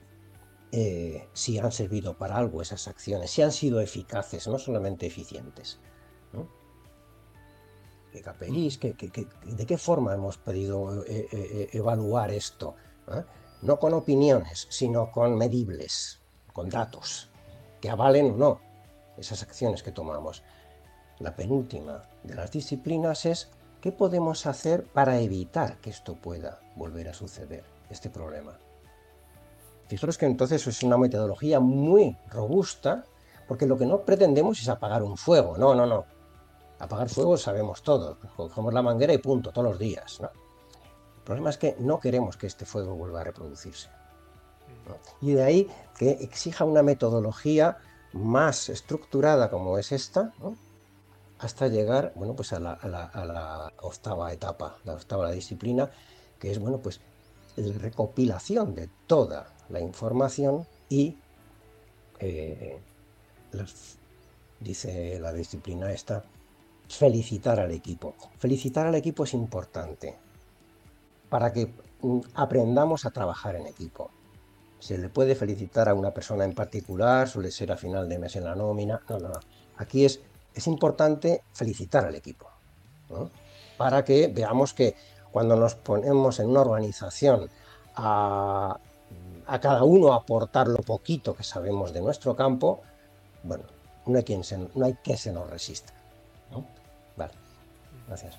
eh, 0.72 1.27
si 1.34 1.57
han 1.57 1.72
servido 1.72 2.17
para 2.17 2.38
algo 2.38 2.62
esas 2.62 2.88
acciones, 2.88 3.31
si 3.31 3.41
han 3.41 3.51
sido 3.51 3.79
eficaces, 3.79 4.48
no 4.48 4.60
solamente 4.60 5.05
eficientes. 5.05 5.79
¿De 9.45 9.65
qué 9.65 9.77
forma 9.77 10.13
hemos 10.13 10.38
podido 10.38 11.03
eh, 11.03 11.05
eh, 11.07 11.27
eh, 11.31 11.69
evaluar 11.74 12.31
esto? 12.31 12.75
No 13.62 13.77
con 13.77 13.93
opiniones, 13.93 14.67
sino 14.69 15.12
con 15.12 15.38
medibles, 15.38 16.22
con 16.53 16.69
datos, 16.69 17.29
que 17.81 17.89
avalen 17.89 18.31
o 18.31 18.38
no 18.38 18.62
esas 19.17 19.43
acciones 19.43 19.84
que 19.84 19.91
tomamos. 19.91 20.43
La 21.19 21.36
penúltima 21.36 22.03
de 22.24 22.36
las 22.36 22.51
disciplinas 22.51 23.25
es 23.25 23.50
qué 23.81 23.91
podemos 23.91 24.45
hacer 24.45 24.86
para 24.86 25.19
evitar 25.19 25.77
que 25.77 25.89
esto 25.89 26.15
pueda 26.15 26.60
volver 26.75 27.10
a 27.10 27.13
suceder, 27.13 27.63
este 27.89 28.10
problema. 28.10 28.57
Fijaros 29.88 30.18
que 30.18 30.25
entonces 30.25 30.65
es 30.65 30.84
una 30.84 30.98
metodología 30.98 31.60
muy 31.60 32.18
robusta, 32.30 33.06
porque 33.48 33.65
lo 33.68 33.77
que 33.77 33.86
no 33.86 34.00
pretendemos 34.01 34.60
es 34.60 34.70
apagar 34.70 35.04
un 35.04 35.18
fuego, 35.18 35.58
no, 35.58 35.75
no, 35.75 35.86
no. 35.86 36.06
Apagar 36.80 37.10
fuego 37.10 37.38
sabemos 37.38 37.84
todos, 37.84 38.18
cogemos 38.36 38.74
la 38.74 38.82
manguera 38.82 39.13
y 39.13 39.18
punto, 39.20 39.51
todos 39.51 39.70
los 39.70 39.80
días. 39.80 40.20
El 40.20 41.24
problema 41.24 41.50
es 41.50 41.58
que 41.58 41.75
no 41.80 42.00
queremos 42.00 42.38
que 42.38 42.48
este 42.48 42.65
fuego 42.65 42.96
vuelva 42.96 43.22
a 43.22 43.24
reproducirse. 43.24 43.89
Y 45.22 45.34
de 45.34 45.44
ahí 45.44 45.72
que 45.98 46.12
exija 46.12 46.65
una 46.65 46.84
metodología 46.84 47.77
más 48.13 48.70
estructurada 48.70 49.50
como 49.50 49.77
es 49.77 49.92
esta, 49.92 50.34
hasta 51.39 51.68
llegar 51.68 52.13
bueno, 52.15 52.36
pues 52.36 52.54
a 52.54 52.60
la, 52.60 53.74
octava 53.82 54.32
etapa, 54.32 54.77
la 54.84 54.94
octava 54.94 55.32
disciplina, 55.32 55.89
que 56.39 56.51
es 56.51 56.60
bueno, 56.60 56.80
pues, 56.80 57.01
recopilación 57.57 58.75
de 58.75 58.89
toda 59.07 59.53
la 59.69 59.79
información 59.79 60.67
y, 60.89 61.17
eh, 62.19 62.79
dice 64.59 65.19
la 65.19 65.33
disciplina 65.33 65.91
esta, 65.91 66.24
felicitar 66.88 67.59
al 67.59 67.71
equipo. 67.71 68.15
Felicitar 68.38 68.88
al 68.88 68.95
equipo 68.95 69.24
es 69.24 69.33
importante 69.33 70.15
para 71.29 71.51
que 71.51 71.74
mm, 72.01 72.19
aprendamos 72.35 73.05
a 73.05 73.12
trabajar 73.12 73.55
en 73.55 73.67
equipo. 73.67 74.12
Se 74.79 74.97
le 74.97 75.09
puede 75.09 75.35
felicitar 75.35 75.89
a 75.89 75.93
una 75.93 76.12
persona 76.12 76.45
en 76.45 76.53
particular, 76.53 77.27
suele 77.27 77.51
ser 77.51 77.71
a 77.71 77.77
final 77.77 78.07
de 78.07 78.19
mes 78.19 78.35
en 78.35 78.43
la 78.43 78.55
nómina. 78.55 79.01
No, 79.09 79.19
no, 79.19 79.29
no. 79.29 79.39
Aquí 79.77 80.05
es, 80.05 80.21
es 80.53 80.67
importante 80.67 81.41
felicitar 81.53 82.05
al 82.05 82.15
equipo. 82.15 82.47
Para 83.77 84.03
que 84.05 84.27
veamos 84.27 84.74
que 84.74 84.95
cuando 85.36 85.58
nos 85.58 85.75
ponemos 85.75 86.39
en 86.39 86.48
una 86.48 86.62
organización 86.62 87.50
a, 87.98 88.80
a 89.48 89.60
cada 89.60 89.84
uno 89.84 90.13
aportar 90.13 90.65
lo 90.70 90.77
poquito 90.77 91.36
que 91.36 91.44
sabemos 91.44 91.92
de 91.92 92.00
nuestro 92.00 92.38
campo, 92.38 92.82
bueno, 93.44 93.65
no 94.06 94.18
hay, 94.18 94.24
quien 94.24 94.44
no 94.75 94.86
hay 94.86 94.96
que 95.04 95.18
se 95.18 95.34
nos 95.34 95.50
resista. 95.50 95.92
Vale, 97.18 97.34
gracias. 98.08 98.34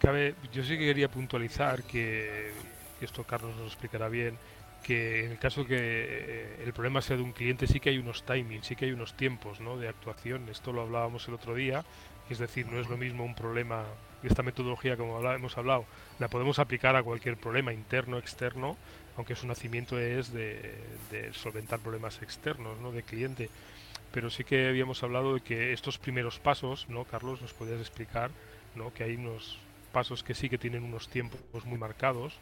Cabe, 0.00 0.34
yo 0.52 0.64
sí 0.64 0.70
que 0.70 0.86
quería 0.86 1.08
puntualizar 1.08 1.84
que, 1.84 2.54
esto 3.00 3.22
Carlos 3.22 3.54
nos 3.54 3.68
explicará 3.68 4.08
bien, 4.08 4.36
que 4.82 5.24
en 5.24 5.32
el 5.32 5.38
caso 5.38 5.66
que 5.66 5.76
eh, 5.78 6.62
el 6.64 6.72
problema 6.72 7.02
sea 7.02 7.16
de 7.16 7.22
un 7.22 7.32
cliente 7.32 7.66
sí 7.66 7.80
que 7.80 7.90
hay 7.90 7.98
unos 7.98 8.24
timings, 8.24 8.66
sí 8.66 8.76
que 8.76 8.86
hay 8.86 8.92
unos 8.92 9.14
tiempos 9.14 9.60
¿no? 9.60 9.76
de 9.76 9.88
actuación. 9.88 10.48
Esto 10.48 10.72
lo 10.72 10.82
hablábamos 10.82 11.28
el 11.28 11.34
otro 11.34 11.54
día, 11.54 11.84
es 12.28 12.38
decir, 12.38 12.66
no 12.66 12.80
es 12.80 12.88
lo 12.88 12.96
mismo 12.96 13.24
un 13.24 13.34
problema, 13.34 13.84
esta 14.22 14.42
metodología 14.42 14.96
como 14.96 15.20
hemos 15.30 15.58
hablado, 15.58 15.84
la 16.18 16.28
podemos 16.28 16.58
aplicar 16.58 16.96
a 16.96 17.02
cualquier 17.02 17.36
problema 17.36 17.72
interno, 17.72 18.18
externo, 18.18 18.76
aunque 19.16 19.34
su 19.34 19.46
nacimiento 19.46 19.98
es 19.98 20.32
de, 20.32 20.74
de 21.10 21.32
solventar 21.32 21.80
problemas 21.80 22.22
externos, 22.22 22.78
¿no? 22.80 22.92
de 22.92 23.02
cliente 23.02 23.50
pero 24.12 24.30
sí 24.30 24.44
que 24.44 24.68
habíamos 24.68 25.02
hablado 25.02 25.34
de 25.34 25.40
que 25.40 25.72
estos 25.72 25.98
primeros 25.98 26.38
pasos, 26.38 26.86
¿no? 26.88 27.04
Carlos, 27.04 27.40
nos 27.40 27.52
podías 27.52 27.80
explicar, 27.80 28.30
¿no? 28.74 28.92
Que 28.92 29.04
hay 29.04 29.14
unos 29.14 29.58
pasos 29.92 30.22
que 30.22 30.34
sí 30.34 30.48
que 30.48 30.58
tienen 30.58 30.84
unos 30.84 31.08
tiempos 31.08 31.64
muy 31.64 31.78
marcados, 31.78 32.34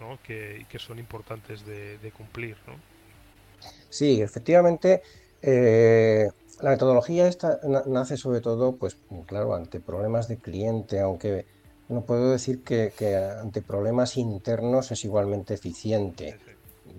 ¿no? 0.00 0.18
Que, 0.22 0.66
que 0.68 0.78
son 0.78 0.98
importantes 0.98 1.64
de, 1.64 2.12
cumplir, 2.16 2.56
¿no? 2.66 2.74
Sí, 3.90 4.20
efectivamente, 4.20 5.02
eh, 5.42 6.28
la 6.60 6.70
metodología 6.70 7.28
esta 7.28 7.60
nace 7.86 8.16
sobre 8.16 8.40
todo, 8.40 8.76
pues 8.76 8.96
claro, 9.26 9.54
ante 9.54 9.80
problemas 9.80 10.28
de 10.28 10.36
cliente, 10.36 11.00
aunque 11.00 11.46
no 11.88 12.02
puedo 12.02 12.30
decir 12.30 12.62
que, 12.62 12.92
que 12.96 13.16
ante 13.16 13.62
problemas 13.62 14.16
internos 14.16 14.90
es 14.90 15.04
igualmente 15.04 15.54
eficiente 15.54 16.38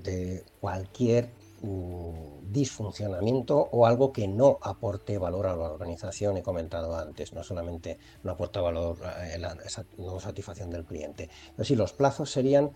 de 0.03 0.43
cualquier 0.59 1.29
disfuncionamiento 1.61 3.57
o 3.71 3.85
algo 3.85 4.11
que 4.11 4.27
no 4.27 4.57
aporte 4.61 5.17
valor 5.17 5.47
a 5.47 5.55
la 5.55 5.71
organización, 5.71 6.37
he 6.37 6.43
comentado 6.43 6.97
antes, 6.97 7.33
no 7.33 7.43
solamente 7.43 7.99
no 8.23 8.31
aporta 8.31 8.61
valor, 8.61 8.97
a 9.05 9.37
la 9.37 9.57
no 9.97 10.19
satisfacción 10.19 10.69
del 10.69 10.85
cliente. 10.85 11.29
Pero 11.55 11.75
los 11.75 11.93
plazos 11.93 12.31
serían, 12.31 12.71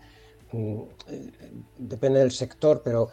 mm, 0.52 0.80
eh, 1.08 1.32
depende 1.78 2.20
del 2.20 2.32
sector, 2.32 2.82
pero 2.84 3.08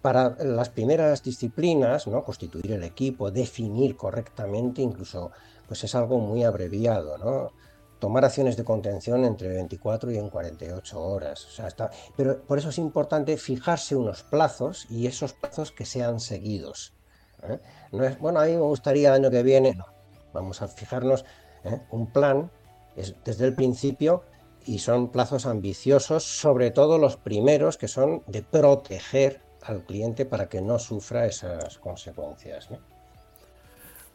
para 0.00 0.36
las 0.44 0.70
primeras 0.70 1.22
disciplinas, 1.22 2.06
¿no? 2.06 2.22
constituir 2.22 2.72
el 2.72 2.84
equipo, 2.84 3.30
definir 3.30 3.96
correctamente, 3.96 4.82
incluso 4.82 5.32
pues 5.66 5.84
es 5.84 5.94
algo 5.94 6.18
muy 6.18 6.44
abreviado, 6.44 7.18
¿no? 7.18 7.52
Tomar 7.98 8.24
acciones 8.24 8.56
de 8.56 8.64
contención 8.64 9.24
entre 9.24 9.48
24 9.48 10.10
y 10.12 10.18
en 10.18 10.30
48 10.30 11.00
horas. 11.00 11.46
O 11.46 11.50
sea, 11.50 11.68
está... 11.68 11.90
Pero 12.16 12.42
por 12.42 12.58
eso 12.58 12.70
es 12.70 12.78
importante 12.78 13.36
fijarse 13.36 13.96
unos 13.96 14.22
plazos 14.22 14.86
y 14.90 15.06
esos 15.06 15.32
plazos 15.32 15.72
que 15.72 15.84
sean 15.84 16.20
seguidos. 16.20 16.94
¿eh? 17.42 17.58
No 17.92 18.04
es, 18.04 18.18
bueno, 18.18 18.40
a 18.40 18.44
mí 18.44 18.52
me 18.52 18.60
gustaría 18.60 19.08
el 19.08 19.14
año 19.14 19.30
que 19.30 19.42
viene. 19.42 19.74
No, 19.74 19.86
vamos 20.32 20.62
a 20.62 20.68
fijarnos 20.68 21.24
¿eh? 21.64 21.80
un 21.90 22.12
plan 22.12 22.50
es 22.96 23.14
desde 23.24 23.46
el 23.46 23.54
principio 23.54 24.22
y 24.64 24.80
son 24.80 25.10
plazos 25.10 25.46
ambiciosos, 25.46 26.24
sobre 26.24 26.70
todo 26.70 26.98
los 26.98 27.16
primeros 27.16 27.78
que 27.78 27.88
son 27.88 28.22
de 28.26 28.42
proteger 28.42 29.40
al 29.62 29.84
cliente 29.84 30.26
para 30.26 30.48
que 30.48 30.60
no 30.60 30.78
sufra 30.78 31.26
esas 31.26 31.78
consecuencias. 31.78 32.68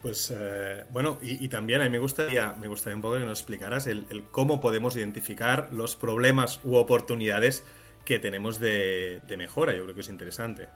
Pues 0.04 0.30
eh, 0.36 0.84
bueno, 0.90 1.16
y, 1.22 1.48
también 1.48 1.80
a 1.80 1.84
mí 1.84 1.90
me 1.90 1.98
gustaría, 1.98 2.52
me 2.60 2.68
gustaría 2.68 2.94
un 2.94 3.00
poco 3.00 3.14
que 3.14 3.20
nos 3.20 3.40
explicaras 3.40 3.86
el, 3.86 4.26
cómo 4.30 4.60
podemos 4.60 4.94
identificar 4.96 5.72
los 5.72 5.96
problemas 5.96 6.60
u 6.62 6.74
oportunidades 6.76 7.64
que 8.04 8.18
tenemos 8.18 8.60
de, 8.60 9.22
mejora. 9.38 9.74
Yo 9.74 9.84
creo 9.84 9.94
que 9.94 10.02
es 10.02 10.10
interesante. 10.10 10.68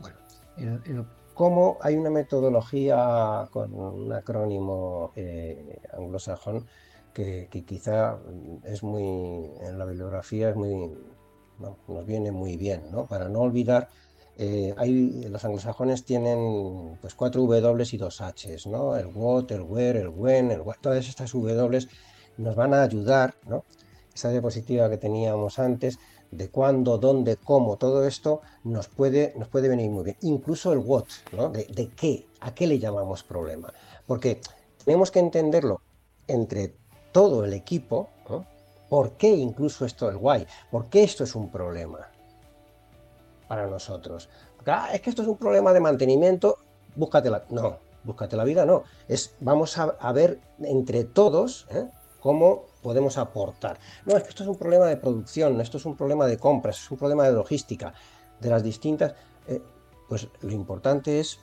Bueno, 0.00 1.06
cómo 1.34 1.76
hay 1.82 1.96
una 1.96 2.08
metodología 2.08 3.46
con 3.50 3.74
un 3.74 4.10
acrónimo 4.14 5.12
eh, 5.16 5.78
anglosajón 5.92 6.64
que, 7.12 7.50
quizá 7.66 8.16
es 8.64 8.82
muy, 8.82 9.50
en 9.68 9.78
la 9.78 9.84
bibliografía 9.84 10.48
es 10.48 10.56
muy, 10.56 10.96
nos 11.58 12.06
viene 12.06 12.32
muy 12.32 12.56
bien, 12.56 12.84
¿no? 12.90 13.04
Para 13.04 13.28
no 13.28 13.40
olvidar 13.40 13.90
eh, 14.38 14.74
los 15.30 15.44
anglosajones 15.44 16.04
tienen 16.04 16.98
pues 17.00 17.14
cuatro 17.14 17.42
W 17.42 17.84
y 17.90 17.96
dos 17.96 18.20
H, 18.20 18.56
¿no? 18.66 18.96
El 18.96 19.06
what, 19.06 19.50
el 19.50 19.62
where, 19.62 20.00
el 20.00 20.08
when, 20.08 20.50
el 20.50 20.62
todas 20.80 21.08
estas 21.08 21.32
W 21.32 21.88
nos 22.38 22.54
van 22.54 22.74
a 22.74 22.82
ayudar, 22.82 23.34
¿no? 23.46 23.64
Esa 24.14 24.30
diapositiva 24.30 24.90
que 24.90 24.98
teníamos 24.98 25.58
antes 25.58 25.98
de 26.30 26.48
cuándo, 26.50 26.98
dónde, 26.98 27.36
cómo, 27.36 27.76
todo 27.76 28.06
esto 28.06 28.40
nos 28.64 28.88
puede, 28.88 29.32
nos 29.36 29.48
puede 29.48 29.68
venir 29.68 29.90
muy 29.90 30.04
bien. 30.04 30.16
Incluso 30.22 30.72
el 30.72 30.78
what, 30.78 31.04
¿no? 31.32 31.48
De, 31.48 31.64
de 31.64 31.88
qué, 31.88 32.26
a 32.40 32.54
qué 32.54 32.66
le 32.66 32.78
llamamos 32.78 33.22
problema. 33.22 33.72
Porque 34.06 34.40
tenemos 34.84 35.10
que 35.10 35.20
entenderlo 35.20 35.80
entre 36.26 36.74
todo 37.12 37.44
el 37.44 37.54
equipo, 37.54 38.08
¿no? 38.28 38.44
¿Por 38.88 39.12
qué 39.12 39.28
incluso 39.28 39.84
esto 39.84 40.08
el 40.08 40.16
why? 40.16 40.46
¿Por 40.70 40.86
qué 40.86 41.04
esto 41.04 41.24
es 41.24 41.34
un 41.34 41.50
problema? 41.50 42.10
Para 43.48 43.66
nosotros. 43.66 44.28
Ah, 44.66 44.90
es 44.92 45.00
que 45.00 45.10
esto 45.10 45.22
es 45.22 45.28
un 45.28 45.36
problema 45.36 45.72
de 45.72 45.80
mantenimiento, 45.80 46.58
búscate 46.94 47.30
la... 47.30 47.44
No, 47.50 47.78
búscate 48.04 48.36
la 48.36 48.44
vida, 48.44 48.64
no. 48.64 48.84
Es, 49.08 49.34
vamos 49.40 49.76
a, 49.78 50.12
ver 50.12 50.40
entre 50.60 51.04
todos 51.04 51.66
¿eh? 51.70 51.88
cómo 52.20 52.64
podemos 52.82 53.18
aportar. 53.18 53.78
No, 54.04 54.16
es 54.16 54.22
que 54.22 54.30
esto 54.30 54.42
es 54.42 54.48
un 54.48 54.56
problema 54.56 54.86
de 54.86 54.96
producción, 54.96 55.60
esto 55.60 55.76
es 55.76 55.86
un 55.86 55.96
problema 55.96 56.26
de 56.26 56.38
compras, 56.38 56.78
es 56.78 56.90
un 56.90 56.98
problema 56.98 57.24
de 57.24 57.32
logística, 57.32 57.94
de 58.40 58.50
las 58.50 58.62
distintas... 58.62 59.14
Eh, 59.48 59.62
pues 60.08 60.28
lo 60.40 60.52
importante 60.52 61.18
es 61.18 61.40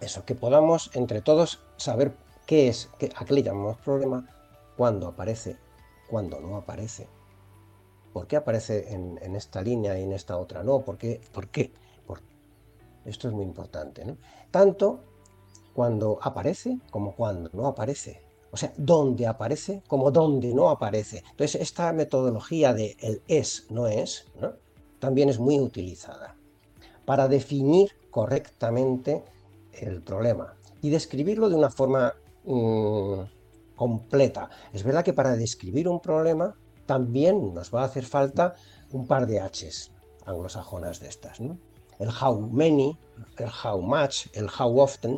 eso, 0.00 0.24
que 0.24 0.34
podamos 0.34 0.90
entre 0.94 1.20
todos 1.20 1.60
saber 1.76 2.14
qué 2.46 2.68
es, 2.68 2.88
a 3.16 3.24
qué 3.24 3.34
le 3.34 3.42
llamamos 3.42 3.76
problema, 3.78 4.26
cuándo 4.76 5.08
aparece, 5.08 5.58
cuándo 6.08 6.40
no 6.40 6.56
aparece. 6.56 7.06
¿Por 8.12 8.26
qué 8.26 8.36
aparece 8.36 8.92
en, 8.92 9.18
esta 9.36 9.62
línea 9.62 9.98
y 9.98 10.02
en 10.02 10.12
esta 10.12 10.36
otra 10.36 10.62
no? 10.62 10.80
¿Por 10.80 10.98
qué? 10.98 11.20
¿Por 11.32 11.48
qué? 11.48 11.72
Esto 13.04 13.28
es 13.28 13.34
muy 13.34 13.44
importante. 13.44 14.04
Tanto 14.50 15.00
cuando 15.74 16.18
aparece 16.22 16.78
como 16.90 17.14
cuando 17.14 17.50
no 17.52 17.66
aparece. 17.66 18.20
O 18.50 18.56
sea, 18.56 18.72
dónde 18.76 19.26
aparece 19.26 19.82
como 19.88 20.10
dónde 20.10 20.54
no 20.54 20.68
aparece. 20.68 21.24
Entonces, 21.30 21.60
esta 21.60 21.92
metodología 21.92 22.74
de 22.74 22.96
el 23.00 23.22
es, 23.26 23.66
no 23.70 23.86
es, 23.86 24.26
también 24.98 25.30
es 25.30 25.38
muy 25.38 25.58
utilizada 25.58 26.36
para 27.04 27.28
definir 27.28 27.92
correctamente 28.10 29.24
el 29.72 30.02
problema 30.02 30.54
y 30.82 30.90
describirlo 30.90 31.48
de 31.48 31.56
una 31.56 31.70
forma 31.70 32.14
mm, 32.44 33.20
completa. 33.74 34.50
Es 34.72 34.84
verdad 34.84 35.02
que 35.02 35.14
para 35.14 35.34
describir 35.34 35.88
un 35.88 36.00
problema 36.00 36.54
también 36.86 37.54
nos 37.54 37.74
va 37.74 37.82
a 37.82 37.86
hacer 37.86 38.04
falta 38.04 38.54
un 38.90 39.06
par 39.06 39.26
de 39.26 39.40
Hs 39.40 39.92
anglosajonas 40.26 41.00
de 41.00 41.08
estas, 41.08 41.40
¿no? 41.40 41.58
El 41.98 42.08
how 42.08 42.40
many, 42.40 42.98
el 43.38 43.50
how 43.64 43.80
much, 43.80 44.26
el 44.32 44.48
how 44.48 44.80
often, 44.80 45.16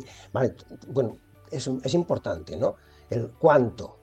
bueno, 0.87 1.17
es, 1.51 1.67
es 1.67 1.93
importante, 1.93 2.57
¿no? 2.57 2.75
El 3.09 3.31
cuánto, 3.31 3.97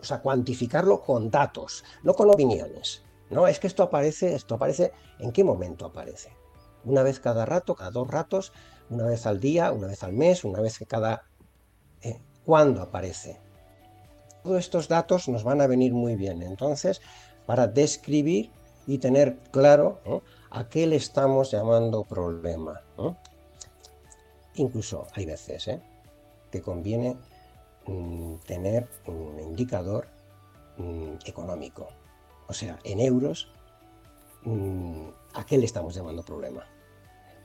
o 0.00 0.04
sea, 0.04 0.20
cuantificarlo 0.20 1.02
con 1.02 1.30
datos, 1.30 1.84
no 2.02 2.14
con 2.14 2.30
opiniones. 2.30 3.02
No, 3.30 3.46
es 3.46 3.60
que 3.60 3.66
esto 3.66 3.82
aparece, 3.82 4.34
esto 4.34 4.56
aparece, 4.56 4.92
¿en 5.18 5.30
qué 5.32 5.44
momento 5.44 5.86
aparece? 5.86 6.36
Una 6.84 7.02
vez 7.02 7.20
cada 7.20 7.46
rato, 7.46 7.74
cada 7.74 7.90
dos 7.90 8.08
ratos, 8.08 8.52
una 8.88 9.06
vez 9.06 9.26
al 9.26 9.38
día, 9.38 9.72
una 9.72 9.86
vez 9.86 10.02
al 10.02 10.12
mes, 10.12 10.44
una 10.44 10.60
vez 10.60 10.78
cada... 10.88 11.28
Eh, 12.02 12.20
¿Cuándo 12.44 12.82
aparece? 12.82 13.40
Todos 14.42 14.58
estos 14.58 14.88
datos 14.88 15.28
nos 15.28 15.44
van 15.44 15.60
a 15.60 15.66
venir 15.66 15.92
muy 15.92 16.16
bien. 16.16 16.42
Entonces, 16.42 17.00
para 17.46 17.66
describir 17.66 18.50
y 18.86 18.98
tener 18.98 19.38
claro 19.50 20.00
a 20.50 20.68
qué 20.68 20.86
le 20.86 20.96
estamos 20.96 21.50
llamando 21.50 22.04
problema. 22.04 22.80
Incluso 24.54 25.06
hay 25.14 25.26
veces 25.26 25.68
¿eh? 25.68 25.80
que 26.50 26.60
conviene 26.60 27.16
mm, 27.86 28.36
tener 28.46 28.88
un 29.06 29.38
indicador 29.40 30.08
mm, 30.76 31.14
económico. 31.24 31.88
O 32.48 32.52
sea, 32.52 32.78
en 32.84 33.00
euros, 33.00 33.52
mm, 34.42 35.08
¿a 35.34 35.46
qué 35.46 35.56
le 35.56 35.66
estamos 35.66 35.94
llamando 35.94 36.24
problema? 36.24 36.66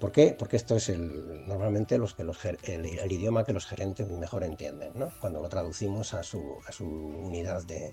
¿Por 0.06 0.12
qué? 0.12 0.36
Porque 0.38 0.58
esto 0.58 0.76
es 0.76 0.89
el, 0.89 1.48
normalmente 1.48 1.98
los 1.98 2.13
que 2.13 2.24
los, 2.24 2.38
el, 2.46 3.12
idioma 3.12 3.44
que 3.44 3.54
los 3.54 3.65
gerentes 3.65 4.08
mejor 4.08 4.44
entienden, 4.44 4.91
¿no? 4.94 5.10
cuando 5.20 5.41
lo 5.41 5.50
traducimos 5.50 6.13
a 6.13 6.22
su, 6.22 6.60
a 6.68 6.72
su 6.72 6.86
unidad 6.86 7.63
de, 7.63 7.91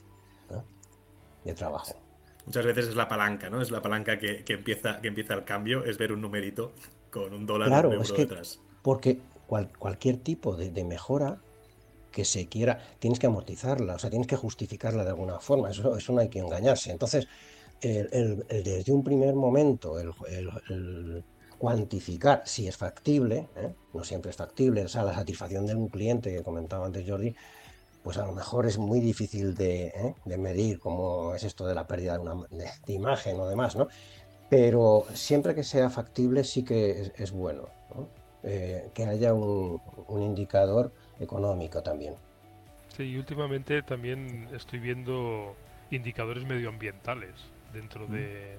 de 1.43 1.55
trabajo. 1.55 1.95
Muchas 2.45 2.67
veces 2.67 2.89
es 2.89 2.97
la 2.97 3.09
palanca, 3.09 3.49
¿no? 3.49 3.63
Es 3.63 3.71
la 3.71 3.81
palanca 3.81 4.19
que, 4.19 4.45
empieza, 4.47 5.01
que 5.01 5.09
empieza 5.09 5.33
el 5.33 5.45
cambio, 5.45 5.87
es 5.87 5.97
ver 5.97 6.13
un 6.13 6.21
numerito 6.21 6.75
con 7.11 7.33
un 7.33 7.47
dólar 7.47 7.69
claro, 7.69 7.89
un 7.89 7.95
euro 7.95 8.05
es 8.05 8.13
que, 8.13 8.23
detrás. 8.27 8.61
Porque 8.83 9.19
cualquier 9.47 10.19
tipo 10.19 10.55
de, 10.55 10.85
mejora 10.85 11.41
que 12.11 12.27
se 12.27 12.47
quiera, 12.47 12.79
tienes 12.99 13.21
que 13.21 13.27
amortizarla, 13.27 13.95
o 13.95 13.99
sea, 13.99 14.11
tienes 14.11 14.29
que 14.29 14.37
justificarla 14.37 15.03
de 15.03 15.09
alguna 15.09 15.41
forma, 15.41 15.71
eso, 15.71 15.97
eso 15.97 16.13
no 16.13 16.21
hay 16.21 16.29
que 16.29 16.41
engañarse. 16.41 16.91
Entonces, 16.91 17.27
desde 17.81 18.93
un 18.93 19.03
primer 19.03 19.35
momento, 19.35 19.99
el, 19.99 21.25
cuantificar 21.63 22.43
si 22.45 22.67
es 22.67 22.77
factible, 22.77 23.47
¿eh? 23.55 23.73
no 23.95 24.03
siempre 24.03 24.33
es 24.33 24.37
factible, 24.37 24.85
o 24.85 24.89
sea, 24.89 25.05
la 25.05 25.15
satisfacción 25.15 25.65
de 25.65 25.77
un 25.77 25.87
cliente 25.87 26.35
que 26.35 26.43
comentaba 26.43 26.87
antes 26.87 27.09
Jordi, 27.09 27.37
pues 28.03 28.19
a 28.19 28.27
lo 28.27 28.33
mejor 28.33 28.67
es 28.67 28.79
muy 28.79 28.99
difícil 28.99 29.55
de, 29.55 29.87
¿eh? 29.95 30.37
medir 30.39 30.81
cómo 30.81 31.37
es 31.37 31.45
esto 31.45 31.65
de 31.65 31.77
la 31.77 31.87
pérdida 31.87 32.15
de, 32.15 32.19
una, 32.19 32.35
de, 32.51 32.93
imagen 32.93 33.39
o 33.39 33.47
demás, 33.47 33.77
¿no? 33.77 33.87
Pero 34.51 35.05
siempre 35.15 35.55
que 35.55 35.63
sea 35.63 35.89
factible 35.89 36.43
sí 36.43 36.65
que 36.65 37.13
es, 37.17 37.31
bueno 37.31 37.69
eh, 38.43 38.91
que 38.93 39.05
haya 39.05 39.33
un, 39.33 39.81
indicador 40.21 40.91
económico 41.21 41.81
también. 41.81 42.17
Sí, 42.97 43.05
y 43.05 43.19
últimamente 43.19 43.83
también 43.83 44.49
estoy 44.53 44.81
viendo 44.81 45.55
indicadores 45.93 46.45
medioambientales 46.45 47.35
dentro 47.73 48.09
de, 48.09 48.59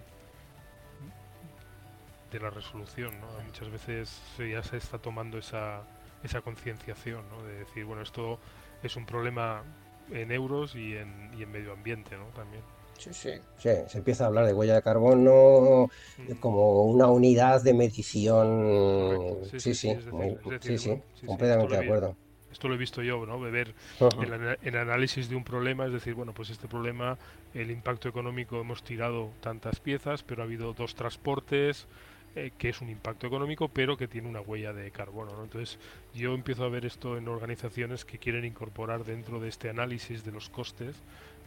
de 2.33 2.39
la 2.39 2.49
resolución. 2.49 3.13
¿no? 3.21 3.27
Muchas 3.45 3.69
veces 3.69 4.21
ya 4.37 4.61
se 4.63 4.77
está 4.77 4.97
tomando 4.97 5.37
esa, 5.37 5.83
esa 6.23 6.41
concienciación 6.41 7.23
¿no? 7.29 7.43
de 7.43 7.59
decir, 7.59 7.85
bueno, 7.85 8.01
esto 8.01 8.39
es 8.81 8.95
un 8.95 9.05
problema 9.05 9.63
en 10.11 10.31
euros 10.31 10.75
y 10.75 10.97
en, 10.97 11.31
y 11.37 11.43
en 11.43 11.51
medio 11.51 11.71
ambiente 11.71 12.17
¿no? 12.17 12.25
también. 12.35 12.63
Sí, 12.97 13.09
sí. 13.13 13.31
sí, 13.57 13.69
se 13.87 13.97
empieza 13.97 14.23
a 14.23 14.27
hablar 14.27 14.45
de 14.45 14.53
huella 14.53 14.75
de 14.75 14.81
carbono 14.81 15.89
mm. 16.17 16.33
como 16.39 16.83
una 16.83 17.07
unidad 17.07 17.61
de 17.63 17.73
medición. 17.73 19.39
Sí, 19.51 19.59
sí, 19.59 19.73
sí, 19.73 20.77
sí, 20.77 21.01
completamente 21.25 21.75
de 21.75 21.85
acuerdo. 21.85 22.15
Esto 22.51 22.67
lo 22.67 22.75
he 22.75 22.77
visto 22.77 23.01
yo, 23.01 23.25
¿no? 23.25 23.39
Beber 23.39 23.73
el, 23.99 24.57
el, 24.61 24.77
análisis 24.77 25.27
de 25.27 25.35
un 25.35 25.43
problema, 25.43 25.87
es 25.87 25.91
decir, 25.91 26.13
bueno, 26.13 26.33
pues 26.33 26.51
este 26.51 26.67
problema, 26.67 27.17
el 27.55 27.71
impacto 27.71 28.07
económico, 28.07 28.61
hemos 28.61 28.83
tirado 28.83 29.31
tantas 29.41 29.79
piezas, 29.79 30.21
pero 30.21 30.43
ha 30.43 30.45
habido 30.45 30.73
dos 30.73 30.93
transportes, 30.93 31.87
eh, 32.35 32.51
que 32.57 32.69
es 32.69 32.81
un 32.81 32.89
impacto 32.89 33.27
económico, 33.27 33.67
pero 33.67 33.95
que 33.95 34.07
tiene 34.07 34.27
una 34.27 34.41
huella 34.41 34.73
de 34.73 34.89
carbono. 34.89 35.43
Entonces, 35.43 35.77
yo 36.15 36.33
empiezo 36.33 36.63
a 36.63 36.69
ver 36.69 36.83
esto 36.83 37.15
en 37.15 37.27
organizaciones 37.27 38.05
que 38.05 38.17
quieren 38.17 38.43
incorporar 38.43 39.05
dentro 39.05 39.39
de 39.39 39.49
este 39.49 39.69
análisis 39.69 40.25
de 40.25 40.31
los 40.31 40.49
costes 40.49 40.95